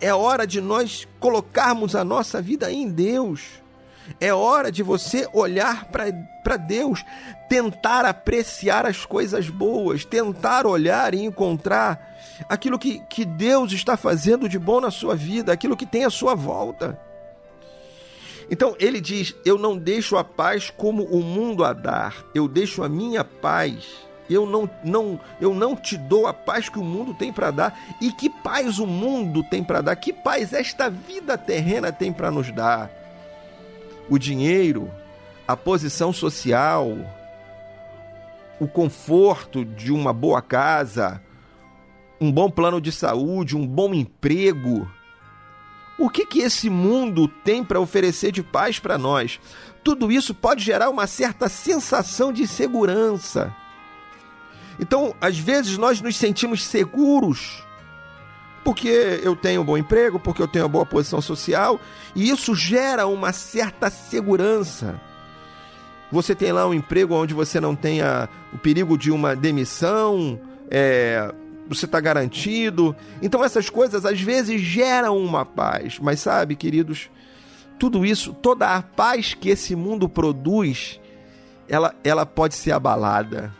é 0.01 0.13
hora 0.13 0.45
de 0.45 0.61
nós 0.61 1.07
colocarmos 1.21 1.95
a 1.95 2.05
nossa 2.05 2.43
vida 2.43 2.73
em 2.73 2.91
Deus 2.91 3.62
é 4.21 4.33
hora 4.33 4.71
de 4.71 4.83
você 4.83 5.29
olhar 5.33 5.87
para 5.87 6.57
Deus, 6.57 7.05
tentar 7.49 8.05
apreciar 8.05 8.87
as 8.87 9.05
coisas 9.05 9.49
boas, 9.49 10.05
tentar 10.05 10.67
olhar 10.67 11.15
e 11.15 11.25
encontrar 11.25 12.13
aquilo 12.49 12.79
que, 12.79 13.01
que 13.09 13.25
Deus 13.25 13.73
está 13.73 13.97
fazendo 13.97 14.49
de 14.49 14.59
bom 14.59 14.81
na 14.81 14.91
sua 14.91 15.15
vida, 15.15 15.53
aquilo 15.53 15.77
que 15.77 15.87
tem 15.87 16.05
à 16.05 16.11
sua 16.11 16.35
volta. 16.35 16.99
Então 18.51 18.77
ele 18.79 19.01
diz: 19.01 19.35
Eu 19.45 19.59
não 19.59 19.77
deixo 19.77 20.17
a 20.17 20.25
paz 20.25 20.71
como 20.71 21.05
o 21.05 21.23
mundo 21.23 21.65
a 21.65 21.73
dar, 21.73 22.25
eu 22.35 22.49
deixo 22.49 22.83
a 22.83 22.89
minha 22.89 23.25
paz. 23.25 23.87
Eu 24.31 24.47
não, 24.47 24.71
não, 24.83 25.21
eu 25.41 25.53
não 25.53 25.77
te 25.77 25.97
dou 25.97 26.27
a 26.27 26.33
paz 26.33 26.69
que 26.69 26.79
o 26.79 26.85
mundo 26.85 27.13
tem 27.13 27.33
para 27.33 27.51
dar. 27.51 27.79
E 28.01 28.11
que 28.13 28.31
paz 28.31 28.79
o 28.79 28.87
mundo 28.87 29.43
tem 29.43 29.63
para 29.63 29.83
dar? 29.83 29.97
Que 29.97 30.13
paz 30.13 30.53
esta 30.55 30.89
vida 30.89 31.37
terrena 31.37 31.93
tem 31.93 32.13
para 32.13 32.31
nos 32.31 32.51
dar? 32.51 33.02
O 34.09 34.19
dinheiro, 34.19 34.91
a 35.47 35.57
posição 35.57 36.13
social, 36.13 36.97
o 38.61 38.67
conforto 38.67 39.65
de 39.65 39.93
uma 39.93 40.13
boa 40.13 40.41
casa, 40.41 41.21
um 42.21 42.31
bom 42.31 42.51
plano 42.51 42.81
de 42.81 42.93
saúde, 42.93 43.57
um 43.57 43.67
bom 43.67 43.93
emprego. 43.93 44.89
O 45.99 46.09
que 46.09 46.25
que 46.27 46.41
esse 46.41 46.71
mundo 46.71 47.29
tem 47.29 47.65
para 47.65 47.81
oferecer 47.81 48.33
de 48.33 48.43
paz 48.43 48.79
para 48.79 48.97
nós? 48.97 49.41
Tudo 49.85 50.11
isso 50.11 50.35
pode 50.35 50.65
gerar 50.65 50.91
uma 50.91 51.07
certa 51.07 51.49
sensação 51.49 52.33
de 52.33 52.47
segurança. 52.47 53.55
Então, 54.79 55.15
às 55.21 55.39
vezes 55.39 55.77
nós 55.77 56.01
nos 56.01 56.17
sentimos 56.17 56.65
seguros 56.65 57.63
porque 58.65 59.21
eu 59.23 59.35
tenho 59.35 59.63
um 59.63 59.65
bom 59.65 59.77
emprego, 59.77 60.19
porque 60.19 60.41
eu 60.41 60.49
tenho 60.49 60.65
uma 60.65 60.71
boa 60.71 60.87
posição 60.87 61.21
social, 61.21 61.81
e 62.15 62.31
isso 62.31 62.55
gera 62.55 63.07
uma 63.07 63.33
certa 63.33 63.91
segurança. 63.91 65.01
Você 66.11 66.35
tem 66.35 66.53
lá 66.53 66.67
um 66.67 66.75
emprego 66.75 67.15
onde 67.15 67.35
você 67.35 67.59
não 67.59 67.75
tenha 67.75 68.29
o 68.53 68.59
perigo 68.59 68.97
de 68.97 69.11
uma 69.11 69.35
demissão, 69.35 70.39
é, 70.71 71.33
você 71.69 71.87
está 71.87 71.99
garantido. 72.01 72.95
Então 73.21 73.43
essas 73.43 73.69
coisas 73.69 74.05
às 74.05 74.21
vezes 74.21 74.61
geram 74.61 75.17
uma 75.19 75.45
paz, 75.45 75.99
mas 75.99 76.21
sabe, 76.21 76.55
queridos, 76.55 77.11
tudo 77.79 78.05
isso, 78.05 78.33
toda 78.35 78.77
a 78.77 78.83
paz 78.83 79.35
que 79.35 79.49
esse 79.49 79.75
mundo 79.75 80.09
produz, 80.09 81.01
ela, 81.69 81.95
ela 82.05 82.27
pode 82.27 82.55
ser 82.55 82.73
abalada, 82.73 83.53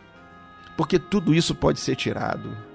porque 0.77 0.97
tudo 0.97 1.33
isso 1.33 1.53
pode 1.53 1.79
ser 1.79 1.95
tirado 1.95 2.72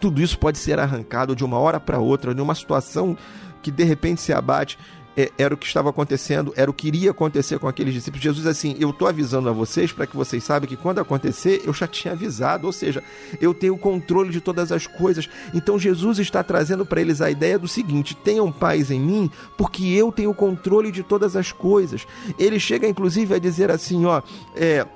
tudo 0.00 0.22
isso 0.22 0.38
pode 0.38 0.58
ser 0.58 0.78
arrancado 0.78 1.34
de 1.34 1.44
uma 1.44 1.58
hora 1.58 1.80
para 1.80 1.98
outra, 1.98 2.34
numa 2.34 2.54
situação 2.54 3.16
que 3.62 3.70
de 3.70 3.84
repente 3.84 4.20
se 4.20 4.32
abate. 4.32 4.78
É, 5.18 5.32
era 5.38 5.54
o 5.54 5.56
que 5.56 5.64
estava 5.64 5.88
acontecendo, 5.88 6.52
era 6.54 6.70
o 6.70 6.74
que 6.74 6.88
iria 6.88 7.10
acontecer 7.10 7.58
com 7.58 7.66
aqueles 7.66 7.94
discípulos. 7.94 8.22
Jesus, 8.22 8.46
assim, 8.46 8.76
eu 8.78 8.90
estou 8.90 9.08
avisando 9.08 9.48
a 9.48 9.52
vocês 9.52 9.90
para 9.90 10.06
que 10.06 10.14
vocês 10.14 10.44
saibam 10.44 10.68
que 10.68 10.76
quando 10.76 10.98
acontecer, 10.98 11.62
eu 11.64 11.72
já 11.72 11.86
tinha 11.86 12.12
avisado, 12.12 12.66
ou 12.66 12.72
seja, 12.72 13.02
eu 13.40 13.54
tenho 13.54 13.72
o 13.72 13.78
controle 13.78 14.28
de 14.28 14.42
todas 14.42 14.70
as 14.70 14.86
coisas. 14.86 15.26
Então 15.54 15.78
Jesus 15.78 16.18
está 16.18 16.42
trazendo 16.42 16.84
para 16.84 17.00
eles 17.00 17.22
a 17.22 17.30
ideia 17.30 17.58
do 17.58 17.66
seguinte: 17.66 18.14
tenham 18.14 18.52
paz 18.52 18.90
em 18.90 19.00
mim, 19.00 19.30
porque 19.56 19.86
eu 19.86 20.12
tenho 20.12 20.32
o 20.32 20.34
controle 20.34 20.92
de 20.92 21.02
todas 21.02 21.34
as 21.34 21.50
coisas. 21.50 22.06
Ele 22.38 22.60
chega, 22.60 22.86
inclusive, 22.86 23.34
a 23.34 23.38
dizer 23.38 23.70
assim: 23.70 24.04
ó, 24.04 24.20
é 24.54 24.86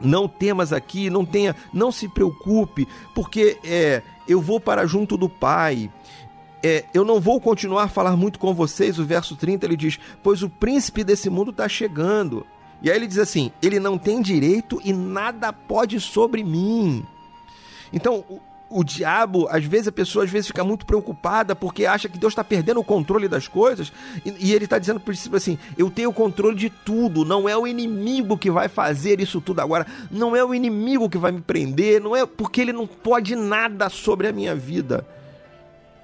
não 0.00 0.26
temas 0.26 0.72
aqui, 0.72 1.10
não 1.10 1.24
tenha, 1.24 1.54
não 1.72 1.92
se 1.92 2.08
preocupe, 2.08 2.88
porque 3.14 3.58
é, 3.62 4.02
eu 4.30 4.40
vou 4.40 4.60
para 4.60 4.86
junto 4.86 5.16
do 5.16 5.28
Pai. 5.28 5.90
É, 6.62 6.84
eu 6.92 7.04
não 7.04 7.20
vou 7.20 7.40
continuar 7.40 7.84
a 7.84 7.88
falar 7.88 8.16
muito 8.16 8.38
com 8.38 8.54
vocês. 8.54 8.98
O 8.98 9.04
verso 9.04 9.34
30 9.34 9.66
ele 9.66 9.76
diz: 9.76 9.98
Pois 10.22 10.42
o 10.42 10.48
príncipe 10.48 11.02
desse 11.02 11.28
mundo 11.28 11.50
está 11.50 11.68
chegando. 11.68 12.46
E 12.82 12.90
aí 12.90 12.96
ele 12.96 13.06
diz 13.06 13.18
assim: 13.18 13.50
Ele 13.60 13.80
não 13.80 13.98
tem 13.98 14.22
direito 14.22 14.80
e 14.84 14.92
nada 14.92 15.52
pode 15.52 15.98
sobre 16.00 16.44
mim. 16.44 17.04
Então, 17.92 18.24
o 18.70 18.84
diabo, 18.84 19.48
às 19.50 19.64
vezes 19.64 19.88
a 19.88 19.92
pessoa 19.92 20.24
às 20.24 20.30
vezes 20.30 20.46
fica 20.46 20.62
muito 20.62 20.86
preocupada 20.86 21.56
porque 21.56 21.84
acha 21.84 22.08
que 22.08 22.16
Deus 22.16 22.32
está 22.32 22.44
perdendo 22.44 22.78
o 22.80 22.84
controle 22.84 23.26
das 23.26 23.48
coisas 23.48 23.92
e, 24.24 24.32
e 24.38 24.54
ele 24.54 24.64
está 24.64 24.78
dizendo 24.78 25.00
por 25.00 25.06
princípio 25.06 25.36
assim: 25.36 25.58
eu 25.76 25.90
tenho 25.90 26.10
o 26.10 26.14
controle 26.14 26.56
de 26.56 26.70
tudo, 26.70 27.24
não 27.24 27.48
é 27.48 27.56
o 27.56 27.66
inimigo 27.66 28.38
que 28.38 28.50
vai 28.50 28.68
fazer 28.68 29.20
isso 29.20 29.40
tudo 29.40 29.60
agora, 29.60 29.86
não 30.10 30.36
é 30.36 30.44
o 30.44 30.54
inimigo 30.54 31.10
que 31.10 31.18
vai 31.18 31.32
me 31.32 31.40
prender, 31.40 32.00
não 32.00 32.14
é 32.14 32.24
porque 32.24 32.60
ele 32.60 32.72
não 32.72 32.86
pode 32.86 33.34
nada 33.34 33.88
sobre 33.88 34.28
a 34.28 34.32
minha 34.32 34.54
vida 34.54 35.04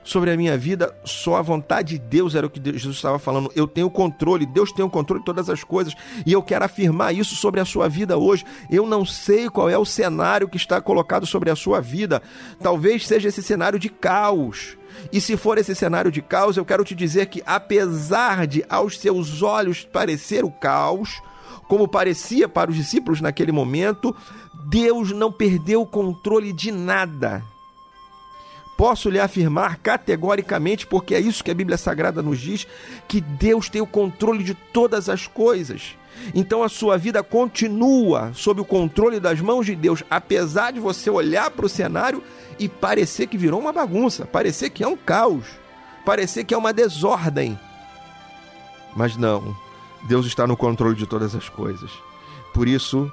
sobre 0.06 0.30
a 0.30 0.36
minha 0.36 0.56
vida, 0.56 0.96
só 1.04 1.36
a 1.36 1.42
vontade 1.42 1.98
de 1.98 2.04
Deus 2.04 2.36
era 2.36 2.46
o 2.46 2.50
que 2.50 2.60
Jesus 2.78 2.96
estava 2.96 3.18
falando. 3.18 3.50
Eu 3.56 3.66
tenho 3.66 3.90
controle, 3.90 4.46
Deus 4.46 4.70
tem 4.70 4.84
o 4.84 4.88
controle 4.88 5.20
de 5.20 5.26
todas 5.26 5.50
as 5.50 5.64
coisas, 5.64 5.94
e 6.24 6.32
eu 6.32 6.42
quero 6.42 6.64
afirmar 6.64 7.12
isso 7.12 7.34
sobre 7.34 7.60
a 7.60 7.64
sua 7.64 7.88
vida 7.88 8.16
hoje. 8.16 8.44
Eu 8.70 8.86
não 8.86 9.04
sei 9.04 9.50
qual 9.50 9.68
é 9.68 9.76
o 9.76 9.84
cenário 9.84 10.48
que 10.48 10.56
está 10.56 10.80
colocado 10.80 11.26
sobre 11.26 11.50
a 11.50 11.56
sua 11.56 11.80
vida. 11.80 12.22
Talvez 12.62 13.04
seja 13.04 13.28
esse 13.28 13.42
cenário 13.42 13.80
de 13.80 13.88
caos. 13.88 14.78
E 15.12 15.20
se 15.20 15.36
for 15.36 15.58
esse 15.58 15.74
cenário 15.74 16.12
de 16.12 16.22
caos, 16.22 16.56
eu 16.56 16.64
quero 16.64 16.84
te 16.84 16.94
dizer 16.94 17.26
que 17.26 17.42
apesar 17.44 18.46
de 18.46 18.64
aos 18.68 18.98
seus 18.98 19.42
olhos 19.42 19.84
parecer 19.84 20.44
o 20.44 20.50
caos, 20.52 21.20
como 21.68 21.88
parecia 21.88 22.48
para 22.48 22.70
os 22.70 22.76
discípulos 22.76 23.20
naquele 23.20 23.50
momento, 23.50 24.14
Deus 24.68 25.10
não 25.10 25.32
perdeu 25.32 25.82
o 25.82 25.86
controle 25.86 26.52
de 26.52 26.70
nada 26.70 27.42
posso 28.76 29.08
lhe 29.08 29.18
afirmar 29.18 29.78
categoricamente, 29.78 30.86
porque 30.86 31.14
é 31.14 31.20
isso 31.20 31.42
que 31.42 31.50
a 31.50 31.54
Bíblia 31.54 31.78
Sagrada 31.78 32.22
nos 32.22 32.38
diz, 32.38 32.66
que 33.08 33.20
Deus 33.20 33.68
tem 33.68 33.80
o 33.80 33.86
controle 33.86 34.44
de 34.44 34.54
todas 34.54 35.08
as 35.08 35.26
coisas. 35.26 35.96
Então 36.34 36.62
a 36.62 36.68
sua 36.68 36.96
vida 36.96 37.22
continua 37.22 38.32
sob 38.34 38.60
o 38.60 38.64
controle 38.64 39.20
das 39.20 39.40
mãos 39.40 39.66
de 39.66 39.74
Deus, 39.74 40.02
apesar 40.10 40.72
de 40.72 40.80
você 40.80 41.10
olhar 41.10 41.50
para 41.50 41.66
o 41.66 41.68
cenário 41.68 42.22
e 42.58 42.68
parecer 42.68 43.26
que 43.26 43.38
virou 43.38 43.60
uma 43.60 43.72
bagunça, 43.72 44.26
parecer 44.26 44.70
que 44.70 44.82
é 44.82 44.88
um 44.88 44.96
caos, 44.96 45.44
parecer 46.04 46.44
que 46.44 46.54
é 46.54 46.58
uma 46.58 46.72
desordem. 46.72 47.58
Mas 48.94 49.16
não, 49.16 49.54
Deus 50.08 50.26
está 50.26 50.46
no 50.46 50.56
controle 50.56 50.96
de 50.96 51.06
todas 51.06 51.34
as 51.34 51.48
coisas. 51.48 51.90
Por 52.54 52.66
isso, 52.66 53.12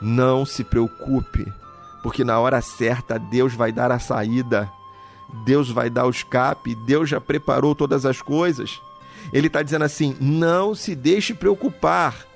não 0.00 0.46
se 0.46 0.64
preocupe 0.64 1.52
porque 2.04 2.22
na 2.22 2.38
hora 2.38 2.60
certa 2.60 3.18
Deus 3.18 3.54
vai 3.54 3.72
dar 3.72 3.90
a 3.90 3.98
saída, 3.98 4.70
Deus 5.42 5.70
vai 5.70 5.88
dar 5.88 6.04
o 6.04 6.10
escape, 6.10 6.74
Deus 6.74 7.08
já 7.08 7.18
preparou 7.18 7.74
todas 7.74 8.04
as 8.04 8.20
coisas. 8.20 8.78
Ele 9.32 9.46
está 9.46 9.62
dizendo 9.62 9.86
assim: 9.86 10.14
não 10.20 10.74
se 10.74 10.94
deixe 10.94 11.32
preocupar. 11.32 12.26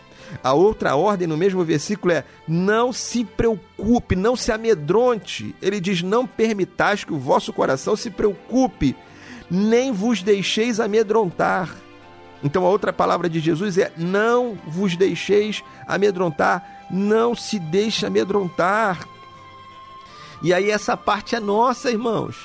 A 0.42 0.54
outra 0.54 0.96
ordem 0.96 1.28
no 1.28 1.36
mesmo 1.36 1.62
versículo 1.64 2.14
é: 2.14 2.24
não 2.48 2.94
se 2.94 3.26
preocupe, 3.26 4.16
não 4.16 4.34
se 4.34 4.50
amedronte. 4.50 5.54
Ele 5.60 5.80
diz: 5.80 6.00
não 6.02 6.26
permitais 6.26 7.04
que 7.04 7.12
o 7.12 7.18
vosso 7.18 7.52
coração 7.52 7.94
se 7.94 8.08
preocupe, 8.08 8.96
nem 9.50 9.92
vos 9.92 10.22
deixeis 10.22 10.80
amedrontar. 10.80 11.76
Então 12.42 12.64
a 12.64 12.70
outra 12.70 12.90
palavra 12.90 13.28
de 13.28 13.38
Jesus 13.38 13.76
é: 13.76 13.92
não 13.98 14.56
vos 14.66 14.96
deixeis 14.96 15.62
amedrontar, 15.86 16.86
não 16.90 17.34
se 17.34 17.58
deixe 17.58 18.06
amedrontar. 18.06 19.17
E 20.42 20.54
aí 20.54 20.70
essa 20.70 20.96
parte 20.96 21.34
é 21.34 21.40
nossa, 21.40 21.90
irmãos. 21.90 22.36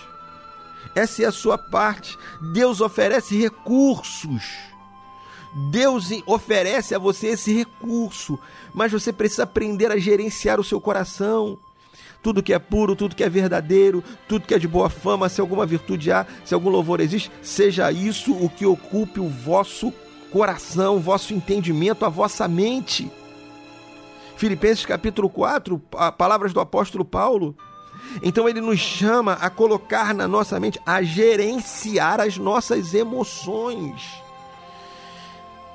Essa 0.96 1.24
é 1.24 1.26
a 1.26 1.32
sua 1.32 1.58
parte. 1.58 2.18
Deus 2.54 2.82
oferece 2.82 3.38
recursos. 3.38 4.44
Deus 5.70 6.10
oferece 6.26 6.96
a 6.96 7.00
você 7.00 7.28
esse 7.28 7.54
recurso, 7.54 8.40
mas 8.74 8.92
você 8.92 9.14
precisa 9.14 9.44
aprender 9.44 9.92
a 9.92 10.00
gerenciar 10.00 10.60
o 10.60 10.64
seu 10.64 10.82
coração. 10.82 11.60
Tudo 12.24 12.42
que 12.42 12.54
é 12.54 12.60
puro, 12.60 12.96
tudo 12.96 13.16
que 13.16 13.24
é 13.24 13.30
verdadeiro, 13.30 14.04
tudo 14.28 14.48
que 14.48 14.54
é 14.54 14.58
de 14.58 14.68
boa 14.68 14.90
fama, 14.90 15.30
se 15.30 15.42
alguma 15.42 15.66
virtude 15.66 16.12
há, 16.12 16.26
se 16.44 16.54
algum 16.56 16.70
louvor 16.70 17.00
existe, 17.02 17.32
seja 17.42 17.92
isso 17.92 18.34
o 18.34 18.50
que 18.50 18.66
ocupe 18.66 19.20
o 19.20 19.30
vosso 19.30 19.94
coração, 20.32 20.96
o 20.96 21.00
vosso 21.00 21.34
entendimento, 21.34 22.04
a 22.06 22.10
vossa 22.10 22.48
mente. 22.48 23.12
Filipenses 24.36 24.86
capítulo 24.86 25.30
4, 25.30 25.78
palavras 26.18 26.52
do 26.52 26.60
apóstolo 26.60 27.06
Paulo. 27.06 27.56
Então 28.22 28.48
ele 28.48 28.62
nos 28.62 28.80
chama 28.80 29.34
a 29.34 29.50
colocar 29.50 30.14
na 30.14 30.28
nossa 30.28 30.60
mente, 30.60 30.80
a 30.86 31.02
gerenciar 31.02 32.20
as 32.20 32.38
nossas 32.38 32.94
emoções. 32.94 34.24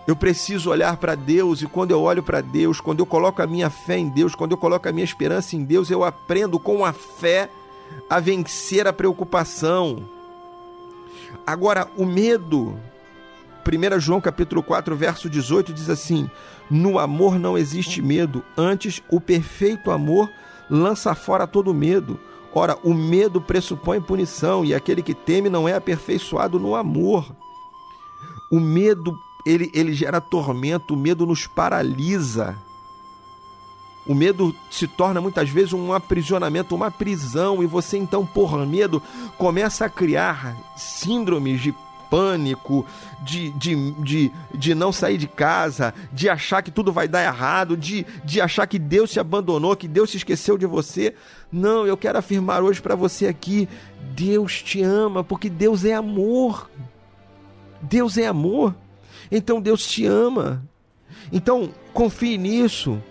Eu 0.07 0.17
preciso 0.17 0.71
olhar 0.71 0.97
para 0.97 1.15
Deus 1.15 1.61
e 1.61 1.67
quando 1.67 1.91
eu 1.91 2.01
olho 2.01 2.23
para 2.23 2.41
Deus, 2.41 2.81
quando 2.81 3.01
eu 3.01 3.07
coloco 3.07 3.43
a 3.43 3.47
minha 3.47 3.69
fé 3.69 3.99
em 3.99 4.09
Deus, 4.09 4.35
quando 4.35 4.53
eu 4.53 4.57
coloco 4.57 4.89
a 4.89 4.93
minha 4.93 5.05
esperança 5.05 5.55
em 5.55 5.63
Deus, 5.63 5.91
eu 5.91 6.03
aprendo 6.03 6.59
com 6.59 6.83
a 6.83 6.95
fé 6.95 7.51
a 8.09 8.19
vencer 8.19 8.87
a 8.87 8.93
preocupação. 8.93 10.09
Agora, 11.47 11.89
o 11.95 12.07
medo, 12.07 12.79
1 13.67 14.01
João 14.01 14.21
capítulo 14.21 14.63
4, 14.63 14.97
verso 14.97 15.29
18 15.29 15.75
diz 15.75 15.91
assim: 15.91 16.31
"No 16.71 16.99
amor 16.99 17.39
não 17.39 17.59
existe 17.59 18.01
medo, 18.01 18.43
antes 18.57 19.03
o 19.11 19.21
perfeito 19.21 19.91
amor 19.91 20.31
lança 20.71 21.15
fora 21.15 21.47
todo 21.47 21.75
medo. 21.75 22.19
Ora, 22.55 22.79
o 22.83 22.95
medo 22.95 23.41
pressupõe 23.41 24.01
punição 24.01 24.65
e 24.65 24.75
aquele 24.75 25.03
que 25.03 25.15
teme 25.15 25.49
não 25.49 25.69
é 25.69 25.75
aperfeiçoado 25.75 26.59
no 26.59 26.75
amor. 26.75 27.31
O 28.51 28.59
medo, 28.59 29.17
ele, 29.45 29.71
ele 29.75 29.93
gera 29.93 30.21
tormento, 30.21 30.95
o 30.95 30.97
medo 30.97 31.27
nos 31.27 31.47
paralisa. 31.47 32.57
O 34.07 34.15
medo 34.15 34.55
se 34.71 34.89
torna 34.89 35.21
muitas 35.21 35.51
vezes 35.51 35.75
um 35.75 35.93
aprisionamento, 35.93 36.75
uma 36.75 36.91
prisão, 36.91 37.63
e 37.63 37.67
você 37.67 37.99
então, 37.99 38.25
por 38.25 38.57
medo, 38.67 39.03
começa 39.37 39.85
a 39.85 39.91
criar 39.91 40.57
síndromes 40.75 41.61
de 41.61 41.75
pânico, 42.11 42.87
de, 43.25 43.51
de, 43.53 43.93
de, 44.03 44.33
de 44.55 44.75
não 44.75 44.93
sair 44.93 45.19
de 45.19 45.27
casa, 45.27 45.95
de 46.13 46.29
achar 46.29 46.63
que 46.63 46.71
tudo 46.71 46.93
vai 46.93 47.09
dar 47.09 47.25
errado, 47.25 47.77
de, 47.77 48.07
de 48.25 48.41
achar 48.41 48.67
que 48.67 48.79
Deus 48.79 49.11
se 49.11 49.21
abandonou, 49.21 49.77
que 49.77 49.89
Deus 49.89 50.11
se 50.11 50.17
esqueceu 50.17 50.59
de 50.59 50.67
você. 50.67 51.15
Não, 51.51 51.87
eu 51.87 51.97
quero 51.97 52.19
afirmar 52.19 52.63
hoje 52.63 52.81
para 52.81 52.95
você 52.95 53.27
aqui: 53.27 53.69
Deus 54.15 54.63
te 54.63 54.83
ama, 54.83 55.23
porque 55.23 55.49
Deus 55.49 55.85
é 55.85 55.95
amor. 55.95 56.71
Deus 57.83 58.19
é 58.19 58.27
amor. 58.27 58.75
Então 59.31 59.61
Deus 59.61 59.87
te 59.87 60.05
ama. 60.07 60.63
Então 61.33 61.71
confie 61.93 62.39
nisso. 62.39 63.03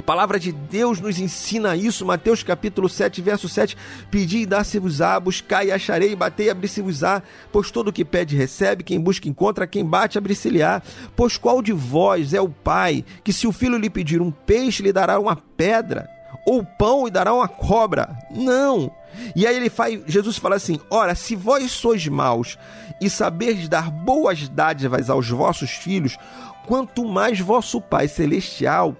A 0.00 0.02
palavra 0.02 0.40
de 0.40 0.50
Deus 0.50 0.98
nos 0.98 1.18
ensina 1.18 1.76
isso, 1.76 2.06
Mateus 2.06 2.42
capítulo 2.42 2.88
7, 2.88 3.20
verso 3.20 3.50
7. 3.50 3.76
Pedi 4.10 4.38
e 4.38 4.46
dá-se-vos-á, 4.46 5.20
buscai 5.20 5.66
e 5.66 5.72
acharei, 5.72 6.16
batei 6.16 6.46
e 6.46 6.50
abri-se-vos-á. 6.50 7.22
Pois 7.52 7.70
todo 7.70 7.88
o 7.88 7.92
que 7.92 8.02
pede 8.02 8.34
recebe, 8.34 8.82
quem 8.82 8.98
busca 8.98 9.28
encontra, 9.28 9.66
quem 9.66 9.84
bate 9.84 10.16
abri-se-lhe-á. 10.16 10.80
Pois 11.14 11.36
qual 11.36 11.60
de 11.60 11.74
vós 11.74 12.32
é 12.32 12.40
o 12.40 12.48
pai, 12.48 13.04
que 13.22 13.30
se 13.30 13.46
o 13.46 13.52
filho 13.52 13.76
lhe 13.76 13.90
pedir 13.90 14.22
um 14.22 14.30
peixe, 14.30 14.82
lhe 14.82 14.90
dará 14.90 15.18
uma 15.18 15.36
pedra? 15.36 16.08
Ou 16.46 16.64
pão 16.64 17.06
e 17.06 17.10
dará 17.10 17.34
uma 17.34 17.46
cobra? 17.46 18.16
Não! 18.30 18.90
E 19.36 19.46
aí 19.46 19.54
ele 19.54 19.68
faz, 19.68 20.00
Jesus 20.06 20.38
fala 20.38 20.56
assim: 20.56 20.80
Ora, 20.88 21.14
se 21.14 21.36
vós 21.36 21.70
sois 21.72 22.08
maus 22.08 22.56
e 23.02 23.10
saberes 23.10 23.68
dar 23.68 23.90
boas 23.90 24.48
dádivas 24.48 25.10
aos 25.10 25.28
vossos 25.28 25.72
filhos, 25.72 26.16
quanto 26.66 27.04
mais 27.04 27.38
vosso 27.38 27.82
Pai 27.82 28.08
Celestial 28.08 28.96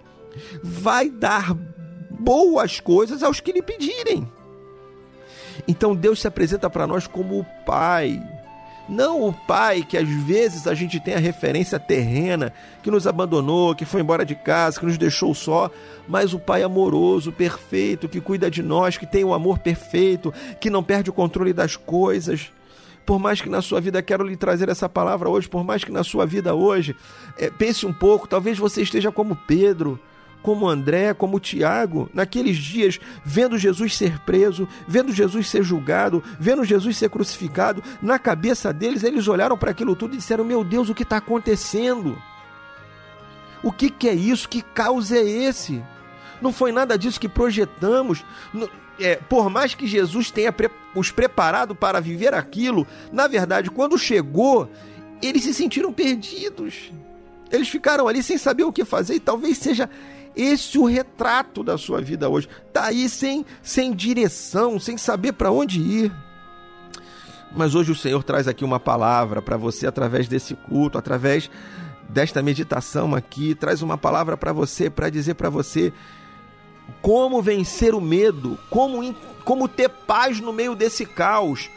vai 0.62 1.10
dar 1.10 1.54
boas 2.10 2.80
coisas 2.80 3.22
aos 3.22 3.40
que 3.40 3.52
lhe 3.52 3.62
pedirem. 3.62 4.30
Então 5.66 5.94
Deus 5.94 6.20
se 6.20 6.28
apresenta 6.28 6.68
para 6.68 6.86
nós 6.86 7.06
como 7.06 7.40
o 7.40 7.46
Pai. 7.64 8.20
Não 8.90 9.22
o 9.28 9.32
pai 9.32 9.86
que 9.88 9.96
às 9.96 10.08
vezes 10.08 10.66
a 10.66 10.74
gente 10.74 10.98
tem 10.98 11.14
a 11.14 11.20
referência 11.20 11.78
terrena, 11.78 12.52
que 12.82 12.90
nos 12.90 13.06
abandonou, 13.06 13.72
que 13.72 13.84
foi 13.84 14.00
embora 14.00 14.24
de 14.24 14.34
casa, 14.34 14.80
que 14.80 14.84
nos 14.84 14.98
deixou 14.98 15.32
só, 15.32 15.70
mas 16.08 16.34
o 16.34 16.40
pai 16.40 16.64
amoroso, 16.64 17.30
perfeito, 17.30 18.08
que 18.08 18.20
cuida 18.20 18.50
de 18.50 18.64
nós, 18.64 18.98
que 18.98 19.06
tem 19.06 19.22
o 19.22 19.28
um 19.28 19.34
amor 19.34 19.60
perfeito, 19.60 20.34
que 20.58 20.68
não 20.68 20.82
perde 20.82 21.08
o 21.08 21.12
controle 21.12 21.52
das 21.52 21.76
coisas. 21.76 22.50
Por 23.06 23.20
mais 23.20 23.40
que 23.40 23.48
na 23.48 23.62
sua 23.62 23.80
vida, 23.80 24.02
quero 24.02 24.24
lhe 24.24 24.36
trazer 24.36 24.68
essa 24.68 24.88
palavra 24.88 25.28
hoje, 25.28 25.48
por 25.48 25.62
mais 25.62 25.84
que 25.84 25.92
na 25.92 26.02
sua 26.02 26.26
vida 26.26 26.52
hoje, 26.52 26.96
é, 27.38 27.48
pense 27.48 27.86
um 27.86 27.92
pouco, 27.92 28.26
talvez 28.26 28.58
você 28.58 28.82
esteja 28.82 29.12
como 29.12 29.36
Pedro, 29.36 30.00
como 30.42 30.68
André, 30.68 31.12
como 31.14 31.40
Tiago, 31.40 32.08
naqueles 32.14 32.56
dias, 32.56 32.98
vendo 33.24 33.58
Jesus 33.58 33.96
ser 33.96 34.18
preso, 34.20 34.68
vendo 34.86 35.12
Jesus 35.12 35.48
ser 35.48 35.62
julgado, 35.62 36.22
vendo 36.38 36.64
Jesus 36.64 36.96
ser 36.96 37.10
crucificado, 37.10 37.82
na 38.00 38.18
cabeça 38.18 38.72
deles, 38.72 39.04
eles 39.04 39.28
olharam 39.28 39.56
para 39.56 39.70
aquilo 39.70 39.96
tudo 39.96 40.14
e 40.14 40.18
disseram: 40.18 40.44
Meu 40.44 40.64
Deus, 40.64 40.88
o 40.88 40.94
que 40.94 41.02
está 41.02 41.18
acontecendo? 41.18 42.16
O 43.62 43.70
que, 43.70 43.90
que 43.90 44.08
é 44.08 44.14
isso? 44.14 44.48
Que 44.48 44.62
caos 44.62 45.12
é 45.12 45.20
esse? 45.20 45.82
Não 46.40 46.52
foi 46.52 46.72
nada 46.72 46.96
disso 46.96 47.20
que 47.20 47.28
projetamos. 47.28 48.24
É, 48.98 49.16
por 49.16 49.50
mais 49.50 49.74
que 49.74 49.86
Jesus 49.86 50.30
tenha 50.30 50.52
pre 50.52 50.70
os 50.94 51.10
preparado 51.12 51.74
para 51.74 52.00
viver 52.00 52.34
aquilo, 52.34 52.84
na 53.12 53.28
verdade, 53.28 53.70
quando 53.70 53.96
chegou, 53.96 54.68
eles 55.22 55.44
se 55.44 55.54
sentiram 55.54 55.92
perdidos. 55.92 56.90
Eles 57.50 57.68
ficaram 57.68 58.08
ali 58.08 58.22
sem 58.22 58.38
saber 58.38 58.64
o 58.64 58.72
que 58.72 58.84
fazer 58.84 59.14
e 59.14 59.20
talvez 59.20 59.58
seja 59.58 59.88
esse 60.36 60.78
o 60.78 60.84
retrato 60.84 61.62
da 61.62 61.76
sua 61.76 62.00
vida 62.00 62.28
hoje. 62.28 62.48
Tá 62.72 62.86
aí 62.86 63.08
sem 63.08 63.44
sem 63.62 63.94
direção, 63.94 64.78
sem 64.78 64.96
saber 64.96 65.32
para 65.32 65.50
onde 65.50 65.80
ir. 65.80 66.12
Mas 67.54 67.74
hoje 67.74 67.90
o 67.90 67.96
Senhor 67.96 68.22
traz 68.22 68.46
aqui 68.46 68.64
uma 68.64 68.78
palavra 68.78 69.42
para 69.42 69.56
você 69.56 69.86
através 69.86 70.28
desse 70.28 70.54
culto, 70.54 70.96
através 70.96 71.50
desta 72.08 72.42
meditação 72.42 73.14
aqui, 73.14 73.54
traz 73.54 73.82
uma 73.82 73.96
palavra 73.96 74.36
para 74.36 74.52
você, 74.52 74.90
para 74.90 75.10
dizer 75.10 75.34
para 75.34 75.48
você 75.48 75.92
como 77.00 77.40
vencer 77.40 77.94
o 77.94 78.00
medo, 78.00 78.58
como, 78.68 79.14
como 79.44 79.68
ter 79.68 79.88
paz 79.88 80.40
no 80.40 80.52
meio 80.52 80.74
desse 80.74 81.06
caos. 81.06 81.70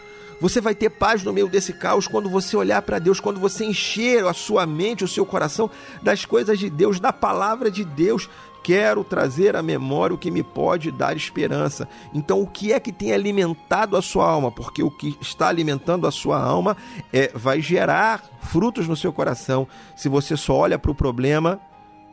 Você 0.43 0.59
vai 0.59 0.75
ter 0.75 0.89
paz 0.89 1.23
no 1.23 1.31
meio 1.31 1.47
desse 1.47 1.71
caos 1.71 2.05
quando 2.05 2.29
você 2.29 2.57
olhar 2.57 2.81
para 2.81 2.99
Deus, 2.99 3.21
quando 3.21 3.39
você 3.39 3.63
encher 3.63 4.25
a 4.25 4.33
sua 4.33 4.65
mente, 4.65 5.01
o 5.01 5.07
seu 5.07 5.25
coração 5.25 5.71
das 6.01 6.25
coisas 6.25 6.59
de 6.59 6.69
Deus, 6.69 6.99
da 6.99 7.13
palavra 7.13 7.71
de 7.71 7.85
Deus. 7.85 8.29
Quero 8.61 9.05
trazer 9.05 9.55
à 9.55 9.63
memória 9.63 10.13
o 10.13 10.17
que 10.17 10.29
me 10.29 10.43
pode 10.43 10.91
dar 10.91 11.15
esperança. 11.15 11.87
Então, 12.13 12.41
o 12.41 12.45
que 12.45 12.73
é 12.73 12.79
que 12.81 12.91
tem 12.91 13.13
alimentado 13.13 13.95
a 13.95 14.01
sua 14.01 14.29
alma? 14.29 14.51
Porque 14.51 14.83
o 14.83 14.91
que 14.91 15.17
está 15.21 15.47
alimentando 15.47 16.05
a 16.05 16.11
sua 16.11 16.43
alma 16.43 16.75
é, 17.13 17.31
vai 17.33 17.61
gerar 17.61 18.21
frutos 18.41 18.85
no 18.85 18.97
seu 18.97 19.13
coração. 19.13 19.65
Se 19.95 20.09
você 20.09 20.35
só 20.35 20.55
olha 20.55 20.77
para 20.77 20.91
o 20.91 20.95
problema, 20.95 21.57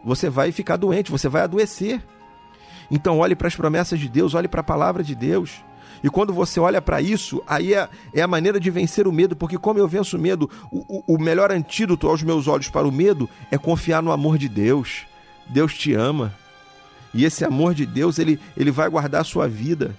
você 0.05 0.31
vai 0.31 0.53
ficar 0.53 0.77
doente, 0.77 1.11
você 1.11 1.29
vai 1.29 1.43
adoecer. 1.43 2.01
Então, 2.93 3.19
olhe 3.19 3.35
para 3.35 3.49
as 3.49 3.57
promessas 3.57 3.99
de 3.99 4.09
Deus, 4.09 4.35
olhe 4.35 4.47
para 4.47 4.61
a 4.61 4.65
palavra 4.65 5.03
de 5.03 5.17
Deus. 5.17 5.65
E 6.03 6.09
quando 6.09 6.33
você 6.33 6.59
olha 6.59 6.81
para 6.81 7.01
isso, 7.01 7.43
aí 7.47 7.75
é, 7.75 7.89
é, 8.15 8.23
a 8.23 8.27
maneira 8.27 8.59
de 8.59 8.71
vencer 8.71 9.07
o 9.07 9.13
medo, 9.13 9.37
porque 9.37 9.59
como 9.59 9.79
eu 9.79 9.87
venço 9.87 10.17
o 10.17 10.21
medo, 10.21 10.49
o, 10.73 11.15
o, 11.15 11.19
melhor 11.19 11.53
antídoto 11.53 12.09
aos 12.09 12.23
meus 12.23 12.49
olhos 12.49 12.69
para 12.69 12.89
o 12.89 12.93
medo 12.93 13.29
é 13.51 13.59
confiar 13.59 14.03
no 14.03 14.13
amor 14.13 14.39
de 14.39 14.49
Deus. 14.49 15.07
Deus 15.49 15.75
te 15.75 15.93
ama. 15.93 16.35
E 17.13 17.25
esse 17.25 17.45
amor 17.45 17.75
de 17.75 17.85
Deus, 17.85 18.19
ele, 18.19 18.41
ele 18.57 18.71
vai 18.71 18.89
guardar 18.89 19.21
a 19.21 19.25
sua 19.25 19.49
vida. 19.49 19.95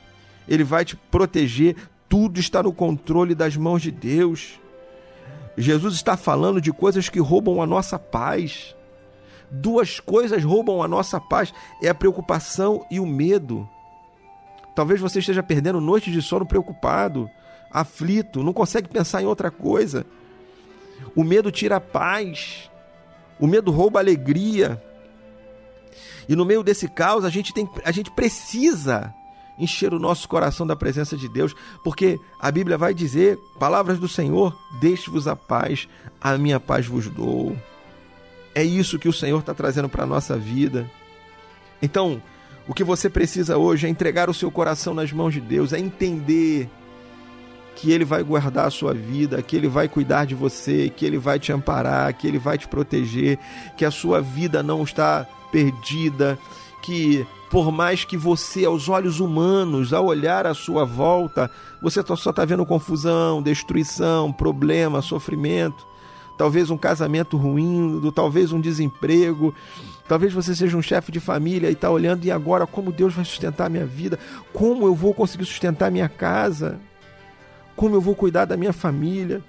Ele 0.48 0.64
vai 0.64 0.84
te 0.84 0.96
proteger. 0.96 1.76
Tudo 2.10 2.40
está 2.40 2.64
no 2.64 2.74
controle 2.74 3.36
das 3.36 3.56
mãos 3.56 3.82
de 3.82 3.92
Deus. 3.92 4.60
Jesus 5.58 5.96
está 5.96 6.18
falando 6.18 6.62
de 6.62 6.72
coisas 6.72 7.10
que 7.10 7.20
roubam 7.20 7.62
a 7.62 7.68
nossa 7.68 8.00
paz. 8.00 8.76
Duas 9.50 10.00
coisas 10.00 10.44
roubam 10.44 10.82
a 10.82 10.88
nossa 10.88 11.20
paz: 11.20 11.54
é 11.82 11.90
a 11.90 11.96
preocupação 11.96 12.86
e 12.90 13.00
o 13.00 13.06
medo. 13.06 13.68
Talvez 14.76 15.00
você 15.00 15.20
esteja 15.20 15.44
perdendo 15.44 15.82
noites 15.82 16.14
de 16.14 16.22
sono 16.22 16.46
preocupado, 16.46 17.30
aflito, 17.72 18.44
não 18.44 18.54
consegue 18.54 18.88
pensar 18.88 19.22
em 19.22 19.26
outra 19.26 19.52
coisa. 19.52 20.06
O 21.16 21.24
medo 21.24 21.52
tira 21.52 21.78
a 21.78 21.82
paz. 21.82 22.70
O 23.40 23.48
medo 23.48 23.72
rouba 23.72 24.00
a 24.00 24.02
alegria. 24.02 24.82
E 26.28 26.36
no 26.36 26.46
meio 26.46 26.64
desse 26.64 26.88
caos, 26.88 27.26
a 27.26 27.30
gente, 27.30 27.54
tem, 27.54 27.70
a 27.84 27.92
gente 27.92 28.12
precisa 28.12 29.14
encher 29.58 29.94
o 29.94 30.00
nosso 30.00 30.28
coração 30.28 30.66
da 30.66 30.76
presença 30.76 31.16
de 31.16 31.28
Deus, 31.28 31.54
porque 31.84 32.18
a 32.40 32.52
Bíblia 32.52 32.78
vai 32.78 32.94
dizer, 32.94 33.38
palavras 33.60 34.00
do 34.00 34.08
Senhor, 34.08 34.58
deixe-vos 34.80 35.28
a 35.28 35.36
paz, 35.36 35.88
a 36.20 36.38
minha 36.38 36.60
paz 36.60 36.88
vos 36.88 37.08
dou. 37.08 37.56
É 38.56 38.64
isso 38.64 39.00
que 39.00 39.10
o 39.10 39.14
Senhor 39.14 39.40
está 39.40 39.54
trazendo 39.54 39.88
para 39.88 40.04
a 40.04 40.08
nossa 40.08 40.38
vida. 40.38 40.90
Então, 41.82 42.22
o 42.68 42.74
que 42.74 42.84
você 42.84 43.10
precisa 43.10 43.58
hoje 43.58 43.88
é 43.88 43.90
entregar 43.90 44.30
o 44.30 44.34
seu 44.34 44.52
coração 44.52 44.94
nas 44.94 45.12
mãos 45.12 45.34
de 45.34 45.42
Deus, 45.42 45.74
é 45.74 45.80
entender 45.80 46.70
que 47.76 47.92
Ele 47.92 48.06
vai 48.06 48.22
guardar 48.24 48.68
a 48.68 48.72
sua 48.72 48.94
vida, 48.94 49.42
que 49.42 49.56
Ele 49.56 49.68
vai 49.68 49.88
cuidar 49.88 50.26
de 50.26 50.36
você, 50.36 50.90
que 50.90 51.06
Ele 51.06 51.18
vai 51.18 51.40
te 51.40 51.52
amparar, 51.52 52.14
que 52.14 52.28
Ele 52.28 52.38
vai 52.38 52.58
te 52.58 52.68
proteger, 52.68 53.40
que 53.76 53.86
a 53.86 53.92
sua 53.92 54.22
vida 54.22 54.62
não 54.62 54.84
está 54.84 55.26
perdida, 55.52 56.38
que 56.84 57.26
por 57.50 57.72
mais 57.72 58.06
que 58.06 58.16
você, 58.16 58.64
aos 58.66 58.88
olhos 58.88 59.20
humanos, 59.20 59.94
ao 59.94 60.06
olhar 60.06 60.48
à 60.48 60.54
sua 60.54 60.86
volta, 60.86 61.52
você 61.82 62.02
só 62.16 62.30
está 62.30 62.46
vendo 62.46 62.66
confusão, 62.66 63.42
destruição, 63.42 64.32
problema, 64.32 65.02
sofrimento, 65.02 65.86
talvez 66.42 66.72
um 66.72 66.78
casamento 66.78 67.38
ruim, 67.38 68.02
talvez 68.16 68.52
um 68.52 68.60
desemprego, 68.60 69.54
talvez 70.08 70.34
você 70.34 70.56
seja 70.56 70.76
um 70.76 70.82
chefe 70.82 71.12
de 71.12 71.20
família 71.20 71.70
e 71.70 71.74
está 71.74 71.88
olhando 71.88 72.26
e 72.26 72.32
agora 72.32 72.66
como 72.66 72.92
Deus 72.92 73.14
vai 73.14 73.24
sustentar 73.24 73.70
minha 73.70 73.86
vida, 73.86 74.18
como 74.52 74.88
eu 74.88 74.96
vou 74.96 75.14
conseguir 75.14 75.46
sustentar 75.46 75.92
minha 75.92 76.10
casa, 76.10 76.80
como 77.76 77.96
eu 77.96 78.02
vou 78.02 78.16
cuidar 78.16 78.46
da 78.46 78.58
minha 78.58 78.74
família, 78.74 79.44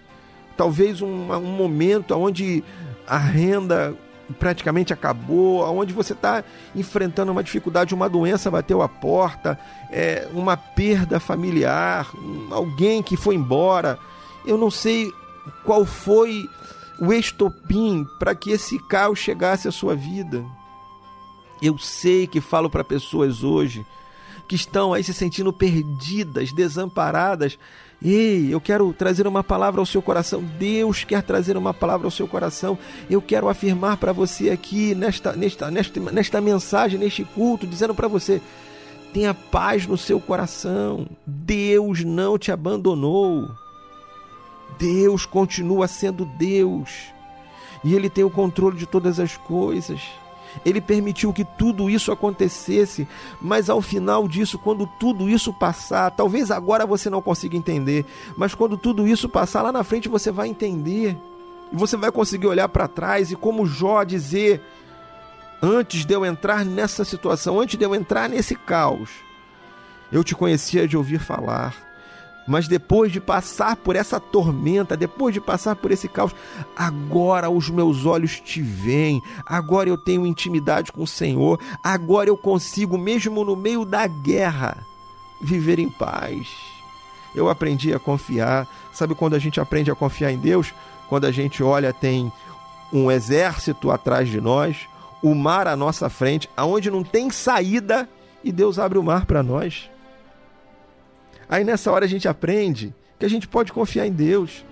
talvez 0.54 1.00
um, 1.00 1.32
um 1.32 1.56
momento 1.56 2.14
onde 2.14 2.62
a 3.06 3.16
renda 3.16 3.96
praticamente 4.38 4.92
acabou, 4.92 5.64
aonde 5.64 5.94
você 5.94 6.12
está 6.12 6.44
enfrentando 6.76 7.32
uma 7.32 7.42
dificuldade, 7.42 7.94
uma 7.94 8.06
doença 8.06 8.50
bateu 8.50 8.82
a 8.82 8.88
porta, 8.88 9.58
é, 9.90 10.28
uma 10.34 10.58
perda 10.58 11.18
familiar, 11.18 12.06
alguém 12.50 13.02
que 13.02 13.16
foi 13.16 13.34
embora. 13.34 13.98
Eu 14.44 14.58
não 14.58 14.70
sei 14.70 15.10
qual 15.64 15.86
foi 15.86 16.46
o 17.04 17.12
estopim 17.12 18.06
para 18.18 18.32
que 18.32 18.52
esse 18.52 18.78
caos 18.78 19.18
chegasse 19.18 19.66
à 19.66 19.72
sua 19.72 19.96
vida. 19.96 20.44
Eu 21.60 21.76
sei 21.76 22.28
que 22.28 22.40
falo 22.40 22.70
para 22.70 22.84
pessoas 22.84 23.42
hoje 23.42 23.84
que 24.48 24.54
estão 24.54 24.92
aí 24.92 25.02
se 25.02 25.12
sentindo 25.12 25.52
perdidas, 25.52 26.52
desamparadas, 26.52 27.58
Ei, 28.04 28.52
eu 28.52 28.60
quero 28.60 28.92
trazer 28.92 29.28
uma 29.28 29.44
palavra 29.44 29.80
ao 29.80 29.86
seu 29.86 30.02
coração. 30.02 30.42
Deus 30.58 31.04
quer 31.04 31.22
trazer 31.22 31.56
uma 31.56 31.72
palavra 31.72 32.06
ao 32.06 32.10
seu 32.10 32.26
coração. 32.26 32.76
Eu 33.08 33.22
quero 33.22 33.48
afirmar 33.48 33.96
para 33.96 34.12
você 34.12 34.50
aqui, 34.50 34.92
nesta, 34.92 35.34
nesta, 35.34 35.70
nesta, 35.70 36.00
nesta 36.00 36.40
mensagem, 36.40 36.98
neste 36.98 37.24
culto, 37.24 37.64
dizendo 37.64 37.94
para 37.94 38.08
você: 38.08 38.42
tenha 39.12 39.32
paz 39.32 39.86
no 39.86 39.96
seu 39.96 40.20
coração. 40.20 41.06
Deus 41.24 42.02
não 42.02 42.36
te 42.36 42.50
abandonou. 42.50 43.48
Deus 44.78 45.26
continua 45.26 45.86
sendo 45.86 46.24
Deus. 46.24 47.12
E 47.84 47.94
Ele 47.94 48.08
tem 48.08 48.24
o 48.24 48.30
controle 48.30 48.76
de 48.76 48.86
todas 48.86 49.18
as 49.18 49.36
coisas. 49.36 50.00
Ele 50.64 50.80
permitiu 50.80 51.32
que 51.32 51.44
tudo 51.44 51.88
isso 51.88 52.12
acontecesse, 52.12 53.08
mas 53.40 53.70
ao 53.70 53.80
final 53.80 54.28
disso, 54.28 54.58
quando 54.58 54.86
tudo 54.86 55.28
isso 55.28 55.52
passar, 55.52 56.10
talvez 56.10 56.50
agora 56.50 56.84
você 56.84 57.08
não 57.08 57.22
consiga 57.22 57.56
entender, 57.56 58.04
mas 58.36 58.54
quando 58.54 58.76
tudo 58.76 59.08
isso 59.08 59.28
passar 59.28 59.62
lá 59.62 59.72
na 59.72 59.82
frente 59.82 60.08
você 60.08 60.30
vai 60.30 60.48
entender. 60.48 61.16
E 61.72 61.76
você 61.76 61.96
vai 61.96 62.12
conseguir 62.12 62.46
olhar 62.46 62.68
para 62.68 62.86
trás 62.86 63.32
e 63.32 63.36
como 63.36 63.66
Jó 63.66 64.04
dizer, 64.04 64.60
antes 65.62 66.04
de 66.04 66.14
eu 66.14 66.24
entrar 66.24 66.64
nessa 66.66 67.04
situação, 67.04 67.58
antes 67.58 67.78
de 67.78 67.84
eu 67.84 67.94
entrar 67.94 68.28
nesse 68.28 68.54
caos, 68.54 69.08
eu 70.12 70.22
te 70.22 70.34
conhecia 70.34 70.86
de 70.86 70.98
ouvir 70.98 71.18
falar 71.18 71.91
mas 72.46 72.66
depois 72.68 73.12
de 73.12 73.20
passar 73.20 73.76
por 73.76 73.96
essa 73.96 74.18
tormenta, 74.18 74.96
depois 74.96 75.32
de 75.32 75.40
passar 75.40 75.76
por 75.76 75.90
esse 75.90 76.08
caos, 76.08 76.34
agora 76.76 77.48
os 77.48 77.68
meus 77.70 78.04
olhos 78.04 78.40
te 78.40 78.60
veem, 78.60 79.22
agora 79.46 79.88
eu 79.88 79.96
tenho 79.96 80.26
intimidade 80.26 80.92
com 80.92 81.02
o 81.02 81.06
Senhor, 81.06 81.60
agora 81.82 82.28
eu 82.28 82.36
consigo, 82.36 82.98
mesmo 82.98 83.44
no 83.44 83.56
meio 83.56 83.84
da 83.84 84.06
guerra, 84.06 84.78
viver 85.40 85.78
em 85.78 85.88
paz. 85.88 86.48
Eu 87.34 87.48
aprendi 87.48 87.94
a 87.94 87.98
confiar. 87.98 88.68
Sabe 88.92 89.14
quando 89.14 89.34
a 89.34 89.38
gente 89.38 89.60
aprende 89.60 89.90
a 89.90 89.94
confiar 89.94 90.30
em 90.30 90.38
Deus? 90.38 90.72
Quando 91.08 91.24
a 91.24 91.32
gente 91.32 91.62
olha, 91.62 91.92
tem 91.92 92.30
um 92.92 93.10
exército 93.10 93.90
atrás 93.90 94.28
de 94.28 94.40
nós, 94.40 94.86
o 95.22 95.34
mar 95.34 95.66
à 95.66 95.74
nossa 95.74 96.10
frente, 96.10 96.48
aonde 96.56 96.90
não 96.90 97.02
tem 97.02 97.30
saída, 97.30 98.08
e 98.44 98.52
Deus 98.52 98.78
abre 98.78 98.98
o 98.98 99.02
mar 99.02 99.24
para 99.24 99.42
nós. 99.42 99.88
Aí 101.48 101.64
nessa 101.64 101.90
hora 101.90 102.04
a 102.04 102.08
gente 102.08 102.28
aprende 102.28 102.94
que 103.18 103.26
a 103.26 103.30
gente 103.30 103.46
pode 103.46 103.72
confiar 103.72 104.06
em 104.06 104.12
Deus. 104.12 104.64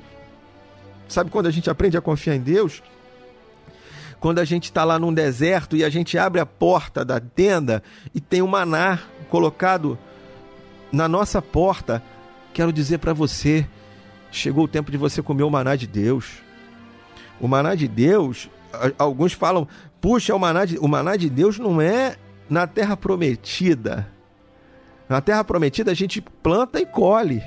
Sabe 1.08 1.30
quando 1.30 1.46
a 1.46 1.50
gente 1.50 1.68
aprende 1.68 1.96
a 1.96 2.00
confiar 2.00 2.36
em 2.36 2.40
Deus? 2.40 2.82
Quando 4.20 4.38
a 4.38 4.44
gente 4.44 4.64
está 4.64 4.84
lá 4.84 4.98
num 4.98 5.12
deserto 5.12 5.76
e 5.76 5.84
a 5.84 5.88
gente 5.88 6.18
abre 6.18 6.40
a 6.40 6.46
porta 6.46 7.04
da 7.04 7.18
tenda 7.18 7.82
e 8.14 8.20
tem 8.20 8.42
um 8.42 8.46
maná 8.46 8.98
colocado 9.28 9.98
na 10.92 11.08
nossa 11.08 11.40
porta, 11.40 12.02
quero 12.52 12.72
dizer 12.72 12.98
para 12.98 13.12
você, 13.12 13.66
chegou 14.30 14.64
o 14.64 14.68
tempo 14.68 14.90
de 14.90 14.98
você 14.98 15.22
comer 15.22 15.42
o 15.42 15.50
maná 15.50 15.74
de 15.74 15.86
Deus. 15.86 16.42
O 17.40 17.48
maná 17.48 17.74
de 17.74 17.88
Deus, 17.88 18.50
alguns 18.98 19.32
falam, 19.32 19.66
puxa, 20.00 20.34
o 20.34 20.38
maná 20.38 20.64
de, 20.64 20.78
o 20.78 20.86
maná 20.86 21.16
de 21.16 21.30
Deus 21.30 21.58
não 21.58 21.80
é 21.80 22.16
na 22.48 22.66
terra 22.66 22.96
prometida. 22.96 24.06
Na 25.10 25.20
terra 25.20 25.42
prometida 25.42 25.90
a 25.90 25.94
gente 25.94 26.20
planta 26.20 26.80
e 26.80 26.86
colhe. 26.86 27.42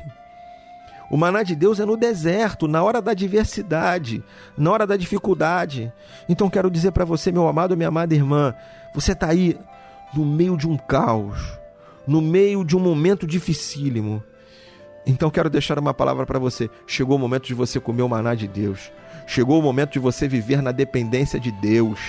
O 1.10 1.16
maná 1.16 1.44
de 1.44 1.56
Deus 1.56 1.80
é 1.80 1.86
no 1.86 1.96
deserto, 1.96 2.68
na 2.68 2.84
hora 2.84 3.02
da 3.02 3.12
adversidade, 3.12 4.22
na 4.58 4.70
hora 4.70 4.86
da 4.86 4.98
dificuldade. 4.98 5.90
Então 6.28 6.50
quero 6.50 6.70
dizer 6.70 6.92
para 6.92 7.06
você, 7.06 7.32
meu 7.32 7.48
amado, 7.48 7.78
minha 7.78 7.88
amada 7.88 8.14
irmã, 8.14 8.54
você 8.94 9.14
está 9.14 9.30
aí 9.30 9.58
no 10.14 10.26
meio 10.26 10.58
de 10.58 10.68
um 10.68 10.76
caos, 10.76 11.40
no 12.06 12.20
meio 12.20 12.66
de 12.66 12.76
um 12.76 12.82
momento 12.82 13.26
dificílimo. 13.26 14.22
Então 15.06 15.30
quero 15.30 15.50
deixar 15.50 15.80
uma 15.80 15.94
palavra 15.94 16.26
para 16.26 16.40
você. 16.40 16.70
Chegou 16.86 17.16
o 17.16 17.20
momento 17.20 17.46
de 17.46 17.54
você 17.54 17.80
comer 17.80 18.02
o 18.02 18.10
maná 18.10 18.36
de 18.36 18.48
Deus. 18.48 18.92
Chegou 19.26 19.58
o 19.58 19.64
momento 19.64 19.94
de 19.94 20.00
você 20.00 20.28
viver 20.28 20.62
na 20.62 20.74
dependência 20.74 21.40
de 21.40 21.52
Deus. 21.52 22.00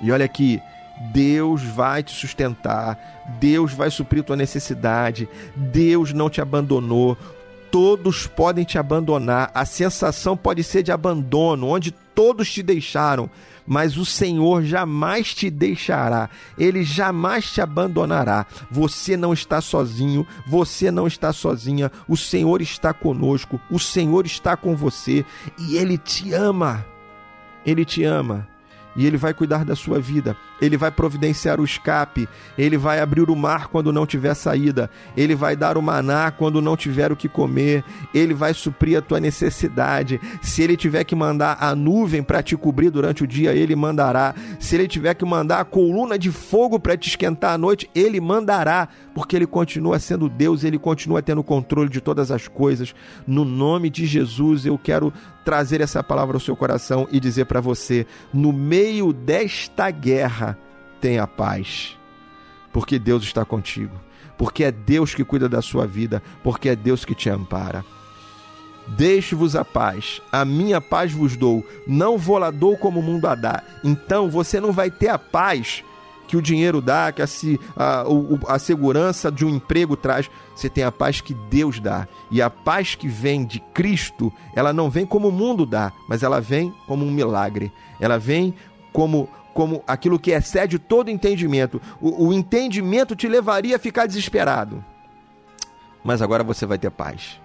E 0.00 0.10
olha 0.10 0.24
aqui, 0.24 0.60
Deus 1.00 1.62
vai 1.62 2.02
te 2.02 2.12
sustentar, 2.12 2.98
Deus 3.40 3.72
vai 3.72 3.90
suprir 3.90 4.24
tua 4.24 4.36
necessidade, 4.36 5.28
Deus 5.54 6.12
não 6.12 6.28
te 6.28 6.40
abandonou. 6.40 7.16
Todos 7.70 8.26
podem 8.26 8.64
te 8.64 8.78
abandonar, 8.78 9.50
a 9.54 9.64
sensação 9.64 10.36
pode 10.36 10.64
ser 10.64 10.82
de 10.82 10.90
abandono, 10.90 11.68
onde 11.68 11.90
todos 11.90 12.50
te 12.50 12.62
deixaram, 12.62 13.30
mas 13.66 13.98
o 13.98 14.06
Senhor 14.06 14.64
jamais 14.64 15.34
te 15.34 15.50
deixará, 15.50 16.30
ele 16.56 16.82
jamais 16.82 17.52
te 17.52 17.60
abandonará. 17.60 18.46
Você 18.70 19.18
não 19.18 19.34
está 19.34 19.60
sozinho, 19.60 20.26
você 20.46 20.90
não 20.90 21.06
está 21.06 21.30
sozinha, 21.30 21.92
o 22.08 22.16
Senhor 22.16 22.62
está 22.62 22.94
conosco, 22.94 23.60
o 23.70 23.78
Senhor 23.78 24.24
está 24.24 24.56
com 24.56 24.74
você 24.74 25.24
e 25.58 25.76
ele 25.76 25.98
te 25.98 26.32
ama. 26.32 26.84
Ele 27.66 27.84
te 27.84 28.02
ama 28.02 28.48
e 28.98 29.06
ele 29.06 29.16
vai 29.16 29.32
cuidar 29.32 29.64
da 29.64 29.76
sua 29.76 30.00
vida. 30.00 30.36
Ele 30.60 30.76
vai 30.76 30.90
providenciar 30.90 31.60
o 31.60 31.64
escape, 31.64 32.28
ele 32.58 32.76
vai 32.76 32.98
abrir 32.98 33.30
o 33.30 33.36
mar 33.36 33.68
quando 33.68 33.92
não 33.92 34.04
tiver 34.04 34.34
saída, 34.34 34.90
ele 35.16 35.36
vai 35.36 35.54
dar 35.54 35.78
o 35.78 35.82
maná 35.82 36.32
quando 36.32 36.60
não 36.60 36.76
tiver 36.76 37.12
o 37.12 37.16
que 37.16 37.28
comer, 37.28 37.84
ele 38.12 38.34
vai 38.34 38.52
suprir 38.52 38.98
a 38.98 39.00
tua 39.00 39.20
necessidade. 39.20 40.20
Se 40.42 40.60
ele 40.62 40.76
tiver 40.76 41.04
que 41.04 41.14
mandar 41.14 41.58
a 41.60 41.76
nuvem 41.76 42.24
para 42.24 42.42
te 42.42 42.56
cobrir 42.56 42.90
durante 42.90 43.22
o 43.22 43.26
dia, 43.26 43.54
ele 43.54 43.76
mandará. 43.76 44.34
Se 44.58 44.74
ele 44.74 44.88
tiver 44.88 45.14
que 45.14 45.24
mandar 45.24 45.60
a 45.60 45.64
coluna 45.64 46.18
de 46.18 46.32
fogo 46.32 46.80
para 46.80 46.96
te 46.96 47.08
esquentar 47.08 47.54
à 47.54 47.58
noite, 47.58 47.88
ele 47.94 48.20
mandará, 48.20 48.88
porque 49.14 49.36
ele 49.36 49.46
continua 49.46 50.00
sendo 50.00 50.28
Deus, 50.28 50.64
ele 50.64 50.76
continua 50.78 51.22
tendo 51.22 51.44
controle 51.44 51.88
de 51.88 52.00
todas 52.00 52.32
as 52.32 52.48
coisas. 52.48 52.92
No 53.24 53.44
nome 53.44 53.90
de 53.90 54.06
Jesus, 54.06 54.66
eu 54.66 54.76
quero 54.76 55.12
trazer 55.48 55.80
essa 55.80 56.04
palavra 56.04 56.36
ao 56.36 56.40
seu 56.40 56.54
coração 56.54 57.08
e 57.10 57.18
dizer 57.18 57.46
para 57.46 57.58
você: 57.58 58.06
no 58.34 58.52
meio 58.52 59.14
desta 59.14 59.90
guerra, 59.90 60.58
tenha 61.00 61.26
paz, 61.26 61.96
porque 62.70 62.98
Deus 62.98 63.22
está 63.22 63.46
contigo, 63.46 63.98
porque 64.36 64.62
é 64.62 64.70
Deus 64.70 65.14
que 65.14 65.24
cuida 65.24 65.48
da 65.48 65.62
sua 65.62 65.86
vida, 65.86 66.22
porque 66.44 66.68
é 66.68 66.76
Deus 66.76 67.02
que 67.02 67.14
te 67.14 67.30
ampara. 67.30 67.82
Deixe-vos 68.88 69.56
a 69.56 69.64
paz, 69.64 70.20
a 70.30 70.44
minha 70.44 70.82
paz 70.82 71.12
vos 71.12 71.34
dou, 71.34 71.66
não 71.86 72.18
vou 72.18 72.36
lá 72.36 72.50
dou 72.50 72.76
como 72.76 73.00
o 73.00 73.02
mundo 73.02 73.26
a 73.26 73.34
dá. 73.34 73.62
Então 73.82 74.28
você 74.28 74.60
não 74.60 74.70
vai 74.70 74.90
ter 74.90 75.08
a 75.08 75.18
paz 75.18 75.82
que 76.28 76.36
o 76.36 76.42
dinheiro 76.42 76.80
dá, 76.80 77.10
que 77.10 77.22
a, 77.22 77.26
a, 77.76 78.04
a 78.54 78.58
segurança 78.58 79.32
de 79.32 79.44
um 79.44 79.48
emprego 79.48 79.96
traz. 79.96 80.30
Você 80.54 80.68
tem 80.68 80.84
a 80.84 80.92
paz 80.92 81.20
que 81.20 81.34
Deus 81.34 81.80
dá. 81.80 82.06
E 82.30 82.42
a 82.42 82.50
paz 82.50 82.94
que 82.94 83.08
vem 83.08 83.44
de 83.44 83.58
Cristo, 83.58 84.32
ela 84.54 84.72
não 84.72 84.90
vem 84.90 85.06
como 85.06 85.28
o 85.28 85.32
mundo 85.32 85.64
dá, 85.64 85.90
mas 86.06 86.22
ela 86.22 86.40
vem 86.40 86.72
como 86.86 87.04
um 87.04 87.10
milagre. 87.10 87.72
Ela 87.98 88.18
vem 88.18 88.54
como 88.92 89.28
como 89.54 89.82
aquilo 89.88 90.20
que 90.20 90.30
excede 90.30 90.78
todo 90.78 91.10
entendimento. 91.10 91.82
O, 92.00 92.28
o 92.28 92.32
entendimento 92.32 93.16
te 93.16 93.26
levaria 93.26 93.74
a 93.74 93.78
ficar 93.78 94.06
desesperado. 94.06 94.84
Mas 96.04 96.22
agora 96.22 96.44
você 96.44 96.64
vai 96.64 96.78
ter 96.78 96.92
paz. 96.92 97.40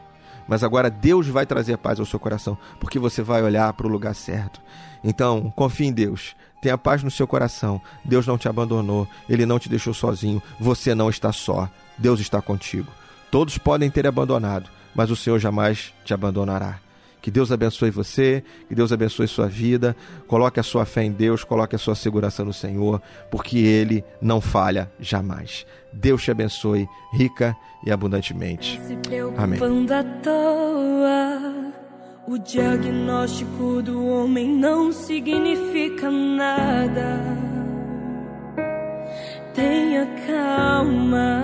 Mas 0.47 0.63
agora 0.63 0.89
Deus 0.89 1.27
vai 1.27 1.45
trazer 1.45 1.77
paz 1.77 1.99
ao 1.99 2.05
seu 2.05 2.19
coração, 2.19 2.57
porque 2.79 2.99
você 2.99 3.21
vai 3.21 3.41
olhar 3.43 3.71
para 3.73 3.87
o 3.87 3.89
lugar 3.89 4.13
certo. 4.13 4.61
Então, 5.03 5.51
confie 5.55 5.85
em 5.85 5.93
Deus. 5.93 6.35
Tenha 6.61 6.77
paz 6.77 7.03
no 7.03 7.11
seu 7.11 7.27
coração. 7.27 7.81
Deus 8.05 8.25
não 8.25 8.37
te 8.37 8.47
abandonou, 8.47 9.07
ele 9.27 9.45
não 9.45 9.59
te 9.59 9.67
deixou 9.69 9.93
sozinho. 9.93 10.41
Você 10.59 10.95
não 10.95 11.09
está 11.09 11.31
só. 11.31 11.69
Deus 11.97 12.19
está 12.19 12.41
contigo. 12.41 12.91
Todos 13.29 13.57
podem 13.57 13.89
ter 13.89 14.07
abandonado, 14.07 14.69
mas 14.95 15.09
o 15.09 15.15
Senhor 15.15 15.39
jamais 15.39 15.93
te 16.05 16.13
abandonará. 16.13 16.79
Que 17.21 17.31
Deus 17.31 17.51
abençoe 17.51 17.89
você, 17.89 18.43
que 18.67 18.75
Deus 18.75 18.91
abençoe 18.91 19.27
sua 19.27 19.47
vida. 19.47 19.95
Coloque 20.27 20.59
a 20.59 20.63
sua 20.63 20.85
fé 20.85 21.03
em 21.03 21.11
Deus, 21.11 21.43
coloque 21.43 21.75
a 21.75 21.79
sua 21.79 21.95
segurança 21.95 22.43
no 22.43 22.51
Senhor, 22.53 23.01
porque 23.31 23.57
Ele 23.57 24.03
não 24.21 24.41
falha 24.41 24.91
jamais. 24.99 25.65
Deus 25.93 26.23
te 26.23 26.31
abençoe 26.31 26.87
rica 27.11 27.55
e 27.85 27.91
abundantemente. 27.91 28.79
Amém. 29.37 29.59
O 32.25 32.37
diagnóstico 32.39 33.81
do 33.81 34.07
homem 34.07 34.47
não 34.47 34.93
significa 34.93 36.09
nada. 36.09 37.19
Tenha 39.53 40.07
calma. 40.25 41.43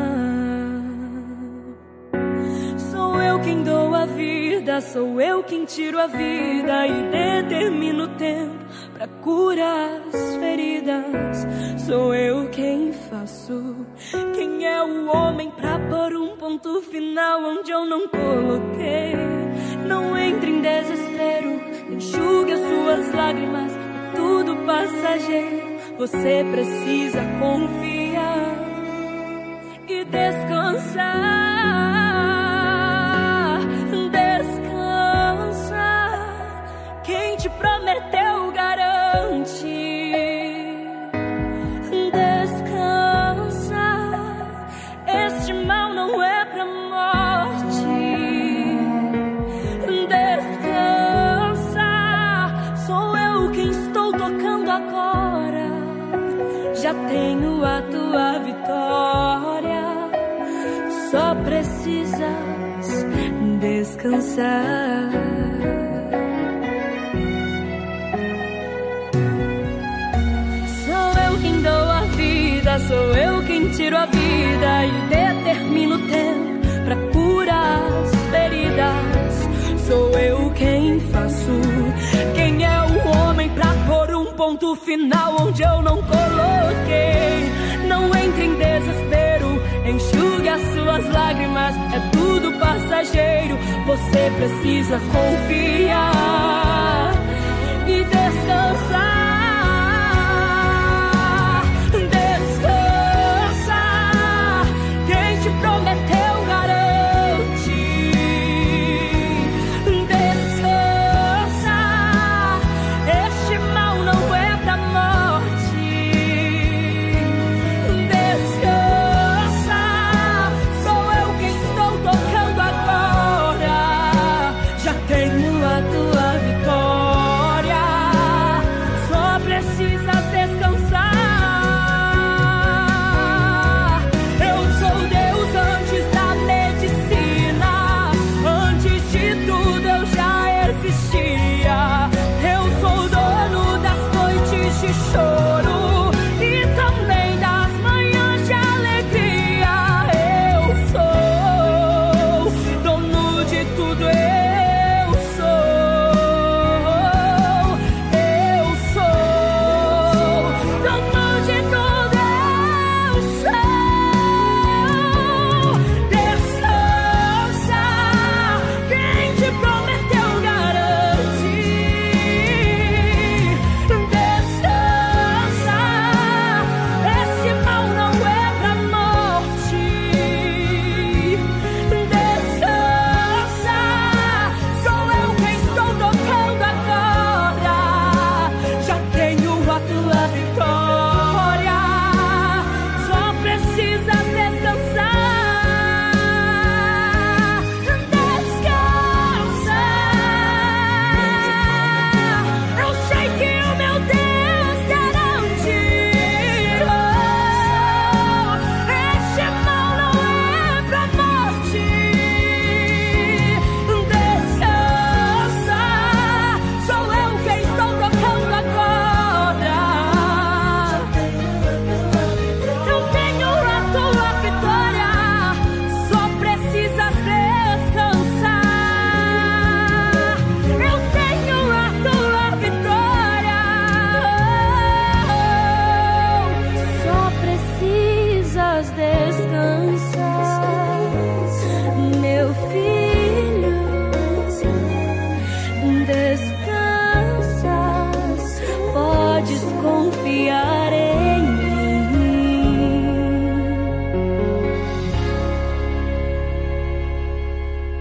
Sou 2.77 3.21
eu 3.21 3.39
quem 3.41 3.61
dou 3.61 3.93
a 3.93 4.05
vida, 4.05 4.79
sou 4.79 5.21
eu 5.21 5.43
quem 5.43 5.65
tiro 5.65 5.99
a 5.99 6.07
vida 6.07 6.87
e 6.87 7.09
determino 7.11 8.05
o 8.05 8.15
tempo 8.15 8.65
para 8.93 9.07
curar 9.21 10.01
as 10.07 10.35
feridas. 10.37 11.45
Sou 11.85 12.15
eu 12.15 12.49
quem 12.51 12.93
faço. 12.93 13.85
É 14.69 14.83
o 14.83 15.07
homem 15.07 15.49
para 15.51 15.79
pôr 15.79 16.13
um 16.15 16.37
ponto 16.37 16.81
final 16.83 17.41
onde 17.43 17.71
eu 17.71 17.85
não 17.85 18.07
coloquei? 18.07 19.15
Não 19.85 20.15
entre 20.17 20.51
em 20.51 20.61
desespero, 20.61 21.59
enxugue 21.91 22.53
as 22.53 22.59
suas 22.59 23.13
lágrimas, 23.13 23.71
é 23.73 24.15
tudo 24.15 24.55
passageiro. 24.65 25.79
Você 25.97 26.45
precisa 26.51 27.21
confiar 27.39 28.55
e 29.87 30.05
descansar. 30.05 31.29
Descansa. 34.11 35.87
Quem 37.03 37.37
te 37.37 37.49
prometeu 37.49 38.18
descansar. 63.99 65.09
Sou 70.85 71.23
eu 71.23 71.41
quem 71.41 71.61
dou 71.61 71.71
a 71.71 72.01
vida, 72.15 72.79
sou 72.79 73.15
eu 73.15 73.43
quem 73.45 73.69
tiro 73.71 73.97
a 73.97 74.05
vida 74.05 74.85
e 74.85 75.09
determino 75.09 75.95
o 75.95 76.07
tempo 76.07 76.83
para 76.85 76.95
curar 77.11 77.81
as 78.03 78.15
feridas. 78.31 79.49
Sou 79.87 80.17
eu 80.17 80.51
quem 80.51 80.99
faço. 81.11 81.61
Quem 82.35 82.65
é 82.65 82.81
o 82.81 83.27
homem 83.27 83.49
pra 83.49 83.73
pôr 83.87 84.15
um 84.15 84.33
ponto 84.33 84.75
final 84.77 85.35
onde 85.41 85.61
eu 85.61 85.81
não 85.81 85.97
coloquei. 85.97 87.51
Não 87.87 88.05
entre 88.15 88.45
em 88.45 88.55
desespero, 88.55 89.61
enxugue 89.85 90.47
as 90.47 90.61
suas 90.73 91.13
lágrimas, 91.13 91.75
é 91.93 92.18
passageiro. 92.59 93.57
Você 93.85 94.31
precisa 94.37 94.99
confiar 95.11 95.99
e 97.87 98.03
descansar. 98.03 99.08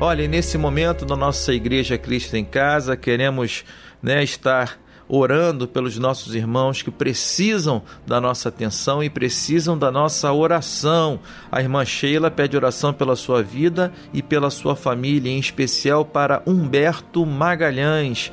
Olha, 0.08 0.26
nesse 0.26 0.56
momento 0.56 1.04
da 1.04 1.14
nossa 1.14 1.52
Igreja 1.52 1.98
Cristo 1.98 2.34
em 2.34 2.42
Casa, 2.42 2.96
queremos 2.96 3.62
né, 4.02 4.24
estar 4.24 4.80
orando 5.06 5.68
pelos 5.68 5.98
nossos 5.98 6.34
irmãos 6.34 6.80
que 6.80 6.90
precisam 6.90 7.82
da 8.06 8.18
nossa 8.18 8.48
atenção 8.48 9.04
e 9.04 9.10
precisam 9.10 9.76
da 9.76 9.90
nossa 9.90 10.32
oração. 10.32 11.20
A 11.52 11.60
irmã 11.60 11.84
Sheila 11.84 12.30
pede 12.30 12.56
oração 12.56 12.90
pela 12.90 13.14
sua 13.16 13.42
vida 13.42 13.92
e 14.10 14.22
pela 14.22 14.48
sua 14.48 14.74
família, 14.74 15.30
em 15.30 15.38
especial 15.38 16.06
para 16.06 16.42
Humberto 16.46 17.26
Magalhães. 17.26 18.32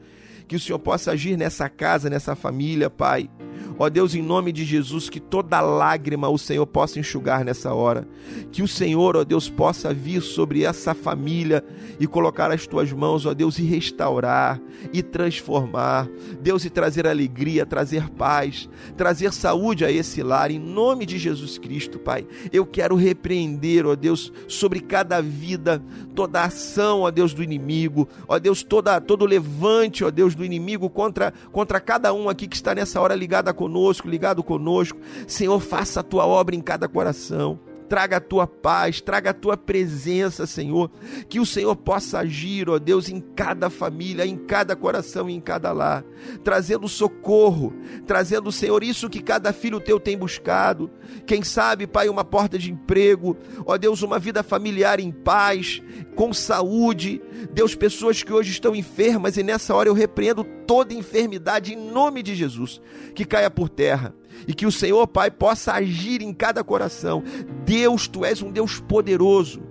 que 0.47 0.55
o 0.55 0.59
Senhor 0.59 0.79
possa 0.79 1.11
agir 1.11 1.37
nessa 1.37 1.69
casa, 1.69 2.09
nessa 2.09 2.35
família, 2.35 2.89
Pai. 2.89 3.29
Ó 3.77 3.89
Deus, 3.89 4.15
em 4.15 4.21
nome 4.21 4.53
de 4.53 4.63
Jesus, 4.63 5.09
que 5.09 5.19
toda 5.19 5.59
lágrima 5.59 6.29
o 6.29 6.37
Senhor 6.37 6.65
possa 6.65 6.99
enxugar 6.99 7.43
nessa 7.43 7.73
hora. 7.73 8.07
Que 8.51 8.61
o 8.61 8.67
Senhor, 8.67 9.17
ó 9.17 9.23
Deus, 9.23 9.49
possa 9.49 9.93
vir 9.93 10.21
sobre 10.21 10.63
essa 10.63 10.93
família 10.93 11.63
e 11.99 12.07
colocar 12.07 12.51
as 12.51 12.65
tuas 12.65 12.91
mãos, 12.93 13.25
ó 13.25 13.33
Deus, 13.33 13.59
e 13.59 13.63
restaurar 13.63 14.61
e 14.93 15.03
transformar. 15.03 16.07
Deus, 16.41 16.63
e 16.63 16.69
trazer 16.69 17.05
alegria, 17.05 17.65
trazer 17.65 18.09
paz, 18.11 18.69
trazer 18.95 19.33
saúde 19.33 19.83
a 19.83 19.91
esse 19.91 20.23
lar, 20.23 20.51
em 20.51 20.59
nome 20.59 21.05
de 21.05 21.17
Jesus 21.17 21.57
Cristo, 21.57 21.99
Pai. 21.99 22.25
Eu 22.53 22.65
quero 22.65 22.95
repreender, 22.95 23.85
ó 23.85 23.95
Deus, 23.95 24.31
sobre 24.47 24.79
cada 24.79 25.21
vida, 25.21 25.83
toda 26.13 26.43
ação, 26.43 27.01
ó 27.01 27.11
Deus, 27.11 27.33
do 27.33 27.43
inimigo, 27.43 28.07
ó 28.27 28.39
Deus, 28.39 28.63
toda, 28.63 29.01
todo 29.01 29.25
levante, 29.25 30.03
ó 30.03 30.11
Deus, 30.11 30.34
do 30.35 30.45
inimigo 30.45 30.89
contra, 30.89 31.33
contra 31.51 31.79
cada 31.79 32.13
um 32.13 32.29
aqui 32.29 32.47
que 32.47 32.55
está 32.55 32.75
nessa 32.75 33.01
hora 33.01 33.15
ligado 33.15 33.47
a 33.47 33.53
conosco, 33.53 34.07
ligado 34.07 34.43
conosco. 34.43 34.99
Senhor, 35.27 35.59
faça 35.59 36.01
a 36.01 36.03
tua 36.03 36.25
obra 36.25 36.55
em 36.55 36.61
cada 36.61 36.87
coração 36.87 37.59
traga 37.87 38.17
a 38.17 38.19
tua 38.19 38.47
paz, 38.47 39.01
traga 39.01 39.29
a 39.29 39.33
tua 39.33 39.55
presença, 39.57 40.45
Senhor. 40.45 40.91
Que 41.29 41.39
o 41.39 41.45
Senhor 41.45 41.75
possa 41.75 42.19
agir, 42.19 42.69
ó 42.69 42.77
Deus, 42.77 43.09
em 43.09 43.19
cada 43.19 43.69
família, 43.69 44.25
em 44.25 44.37
cada 44.37 44.75
coração 44.75 45.29
e 45.29 45.33
em 45.33 45.39
cada 45.39 45.71
lar, 45.71 46.03
trazendo 46.43 46.87
socorro, 46.87 47.73
trazendo, 48.05 48.51
Senhor, 48.51 48.83
isso 48.83 49.09
que 49.09 49.21
cada 49.21 49.53
filho 49.53 49.79
teu 49.79 49.99
tem 49.99 50.17
buscado. 50.17 50.89
Quem 51.25 51.43
sabe, 51.43 51.87
Pai, 51.87 52.09
uma 52.09 52.23
porta 52.23 52.57
de 52.57 52.71
emprego, 52.71 53.37
ó 53.65 53.77
Deus, 53.77 54.01
uma 54.01 54.19
vida 54.19 54.43
familiar 54.43 54.99
em 54.99 55.11
paz, 55.11 55.81
com 56.15 56.33
saúde. 56.33 57.21
Deus, 57.53 57.75
pessoas 57.75 58.23
que 58.23 58.33
hoje 58.33 58.51
estão 58.51 58.75
enfermas 58.75 59.37
e 59.37 59.43
nessa 59.43 59.73
hora 59.73 59.89
eu 59.89 59.93
repreendo 59.93 60.43
toda 60.65 60.93
enfermidade 60.93 61.73
em 61.73 61.91
nome 61.91 62.23
de 62.23 62.35
Jesus, 62.35 62.81
que 63.13 63.25
caia 63.25 63.49
por 63.49 63.69
terra 63.69 64.13
e 64.47 64.53
que 64.53 64.65
o 64.65 64.71
Senhor, 64.71 65.07
Pai, 65.07 65.31
possa 65.31 65.73
agir 65.73 66.21
em 66.21 66.33
cada 66.33 66.63
coração. 66.63 67.23
Deus, 67.65 68.07
tu 68.07 68.25
és 68.25 68.41
um 68.41 68.51
Deus 68.51 68.79
poderoso 68.79 69.61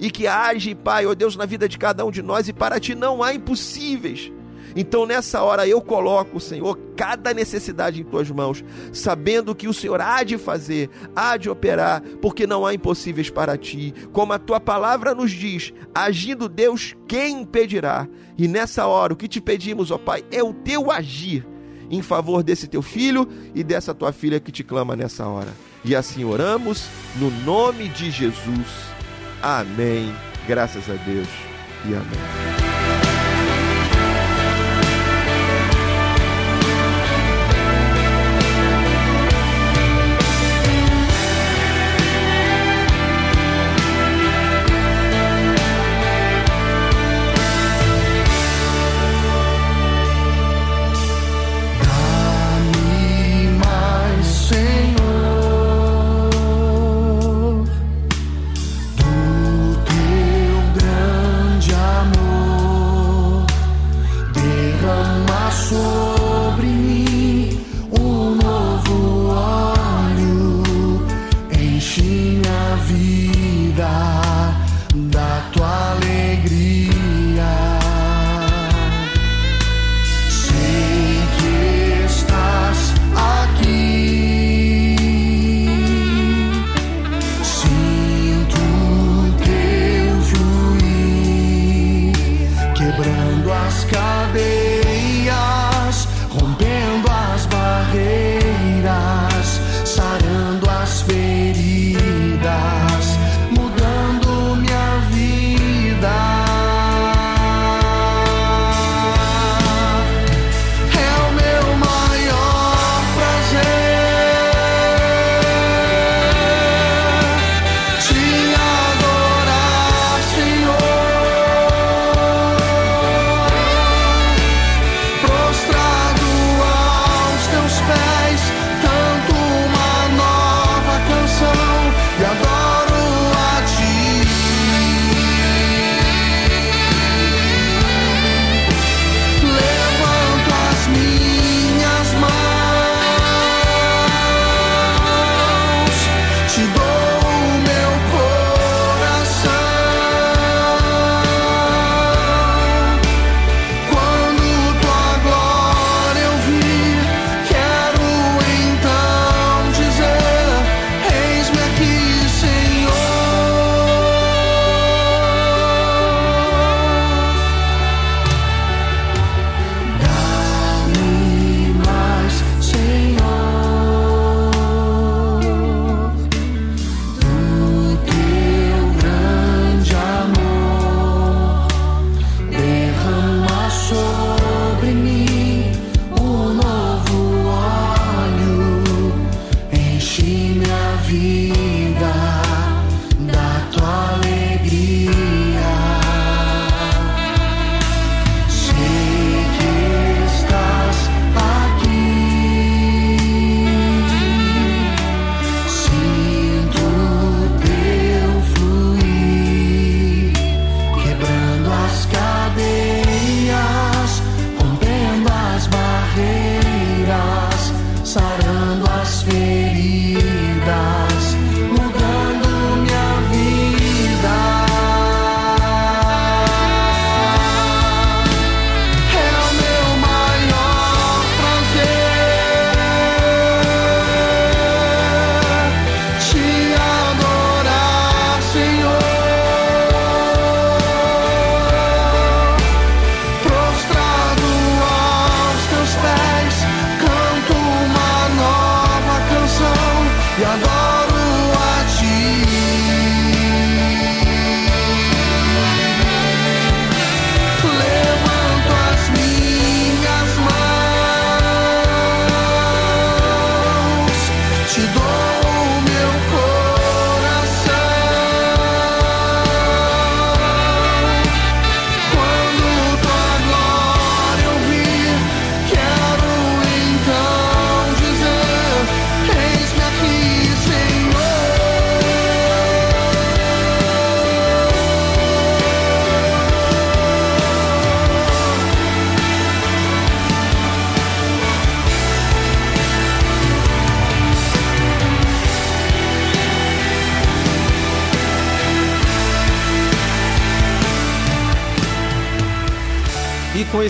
e 0.00 0.10
que 0.10 0.26
age, 0.26 0.74
Pai, 0.74 1.06
ó 1.06 1.10
oh 1.10 1.14
Deus, 1.14 1.36
na 1.36 1.46
vida 1.46 1.68
de 1.68 1.78
cada 1.78 2.04
um 2.04 2.10
de 2.10 2.22
nós 2.22 2.48
e 2.48 2.52
para 2.52 2.80
ti 2.80 2.94
não 2.94 3.22
há 3.22 3.34
impossíveis. 3.34 4.32
Então 4.76 5.06
nessa 5.06 5.42
hora 5.42 5.68
eu 5.68 5.80
coloco, 5.80 6.40
Senhor, 6.40 6.76
cada 6.96 7.32
necessidade 7.32 8.00
em 8.00 8.04
tuas 8.04 8.28
mãos, 8.30 8.64
sabendo 8.92 9.54
que 9.54 9.68
o 9.68 9.74
Senhor 9.74 10.00
há 10.00 10.24
de 10.24 10.36
fazer, 10.36 10.90
há 11.14 11.36
de 11.36 11.48
operar, 11.48 12.02
porque 12.20 12.46
não 12.46 12.66
há 12.66 12.74
impossíveis 12.74 13.30
para 13.30 13.56
ti. 13.56 13.94
Como 14.12 14.32
a 14.32 14.38
tua 14.38 14.58
palavra 14.58 15.14
nos 15.14 15.30
diz, 15.30 15.72
agindo 15.94 16.48
Deus, 16.48 16.96
quem 17.06 17.42
impedirá? 17.42 18.08
E 18.36 18.48
nessa 18.48 18.86
hora 18.86 19.12
o 19.12 19.16
que 19.16 19.28
te 19.28 19.40
pedimos, 19.40 19.92
ó 19.92 19.98
Pai, 19.98 20.24
é 20.32 20.42
o 20.42 20.52
teu 20.52 20.90
agir 20.90 21.46
em 21.90 22.02
favor 22.02 22.42
desse 22.42 22.66
teu 22.66 22.82
filho 22.82 23.28
e 23.54 23.62
dessa 23.62 23.94
tua 23.94 24.12
filha 24.12 24.40
que 24.40 24.52
te 24.52 24.62
clama 24.64 24.96
nessa 24.96 25.26
hora. 25.26 25.52
E 25.84 25.94
assim 25.94 26.24
oramos 26.24 26.86
no 27.16 27.30
nome 27.44 27.88
de 27.88 28.10
Jesus. 28.10 28.66
Amém. 29.42 30.14
Graças 30.46 30.88
a 30.88 30.94
Deus 30.94 31.28
e 31.86 31.94
amém. 31.94 32.63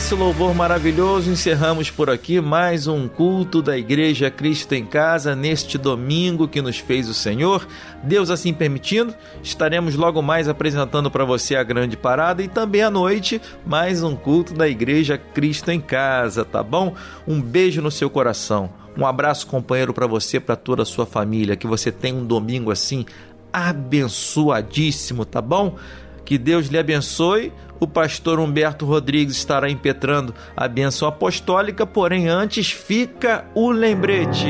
Esse 0.04 0.14
louvor 0.14 0.54
maravilhoso, 0.54 1.30
encerramos 1.30 1.90
por 1.90 2.10
aqui 2.10 2.38
mais 2.38 2.86
um 2.86 3.08
culto 3.08 3.62
da 3.62 3.78
Igreja 3.78 4.30
Cristo 4.30 4.74
em 4.74 4.84
Casa 4.84 5.34
neste 5.34 5.78
domingo 5.78 6.46
que 6.46 6.60
nos 6.60 6.76
fez 6.76 7.08
o 7.08 7.14
Senhor. 7.14 7.66
Deus 8.02 8.28
assim 8.28 8.52
permitindo, 8.52 9.14
estaremos 9.42 9.94
logo 9.94 10.20
mais 10.20 10.46
apresentando 10.46 11.10
para 11.10 11.24
você 11.24 11.56
a 11.56 11.62
grande 11.62 11.96
parada 11.96 12.42
e 12.42 12.48
também 12.48 12.82
à 12.82 12.90
noite 12.90 13.40
mais 13.64 14.02
um 14.02 14.14
culto 14.14 14.52
da 14.52 14.68
Igreja 14.68 15.16
Cristo 15.16 15.70
em 15.70 15.80
Casa, 15.80 16.44
tá 16.44 16.62
bom? 16.62 16.94
Um 17.26 17.40
beijo 17.40 17.80
no 17.80 17.90
seu 17.90 18.10
coração. 18.10 18.68
Um 18.98 19.06
abraço, 19.06 19.46
companheiro, 19.46 19.94
para 19.94 20.06
você, 20.06 20.38
para 20.38 20.54
toda 20.54 20.82
a 20.82 20.86
sua 20.86 21.06
família. 21.06 21.56
Que 21.56 21.66
você 21.66 21.90
tenha 21.90 22.14
um 22.14 22.26
domingo 22.26 22.70
assim 22.70 23.06
abençoadíssimo, 23.50 25.24
tá 25.24 25.40
bom? 25.40 25.78
Que 26.26 26.36
Deus 26.36 26.66
lhe 26.66 26.78
abençoe. 26.78 27.52
O 27.84 27.86
pastor 27.86 28.40
Humberto 28.40 28.86
Rodrigues 28.86 29.36
estará 29.36 29.68
impetrando 29.68 30.34
a 30.56 30.66
bênção 30.66 31.06
apostólica, 31.06 31.86
porém 31.86 32.28
antes 32.28 32.70
fica 32.70 33.44
o 33.54 33.70
lembrete. 33.70 34.48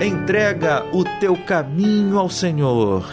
Entrega 0.00 0.84
o 0.92 1.02
teu 1.18 1.36
caminho 1.38 2.20
ao 2.20 2.30
Senhor. 2.30 3.04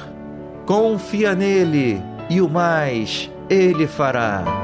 Confia 0.67 1.33
nele 1.33 1.99
e 2.29 2.39
o 2.39 2.47
mais 2.47 3.27
ele 3.49 3.87
fará. 3.87 4.60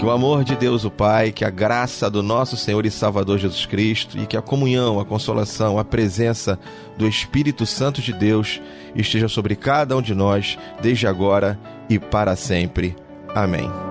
Que 0.00 0.06
o 0.06 0.10
amor 0.10 0.44
de 0.44 0.56
Deus, 0.56 0.86
o 0.86 0.90
Pai, 0.90 1.30
que 1.30 1.44
a 1.44 1.50
graça 1.50 2.08
do 2.08 2.22
nosso 2.22 2.56
Senhor 2.56 2.86
e 2.86 2.90
Salvador 2.90 3.36
Jesus 3.36 3.66
Cristo 3.66 4.16
e 4.18 4.24
que 4.24 4.34
a 4.34 4.40
comunhão, 4.40 4.98
a 4.98 5.04
consolação, 5.04 5.78
a 5.78 5.84
presença 5.84 6.58
do 6.96 7.06
Espírito 7.06 7.66
Santo 7.66 8.00
de 8.00 8.14
Deus 8.14 8.62
esteja 8.96 9.28
sobre 9.28 9.54
cada 9.54 9.94
um 9.94 10.00
de 10.00 10.14
nós, 10.14 10.58
desde 10.80 11.06
agora 11.06 11.60
e 11.86 11.98
para 11.98 12.34
sempre. 12.34 12.96
Amém. 13.34 13.89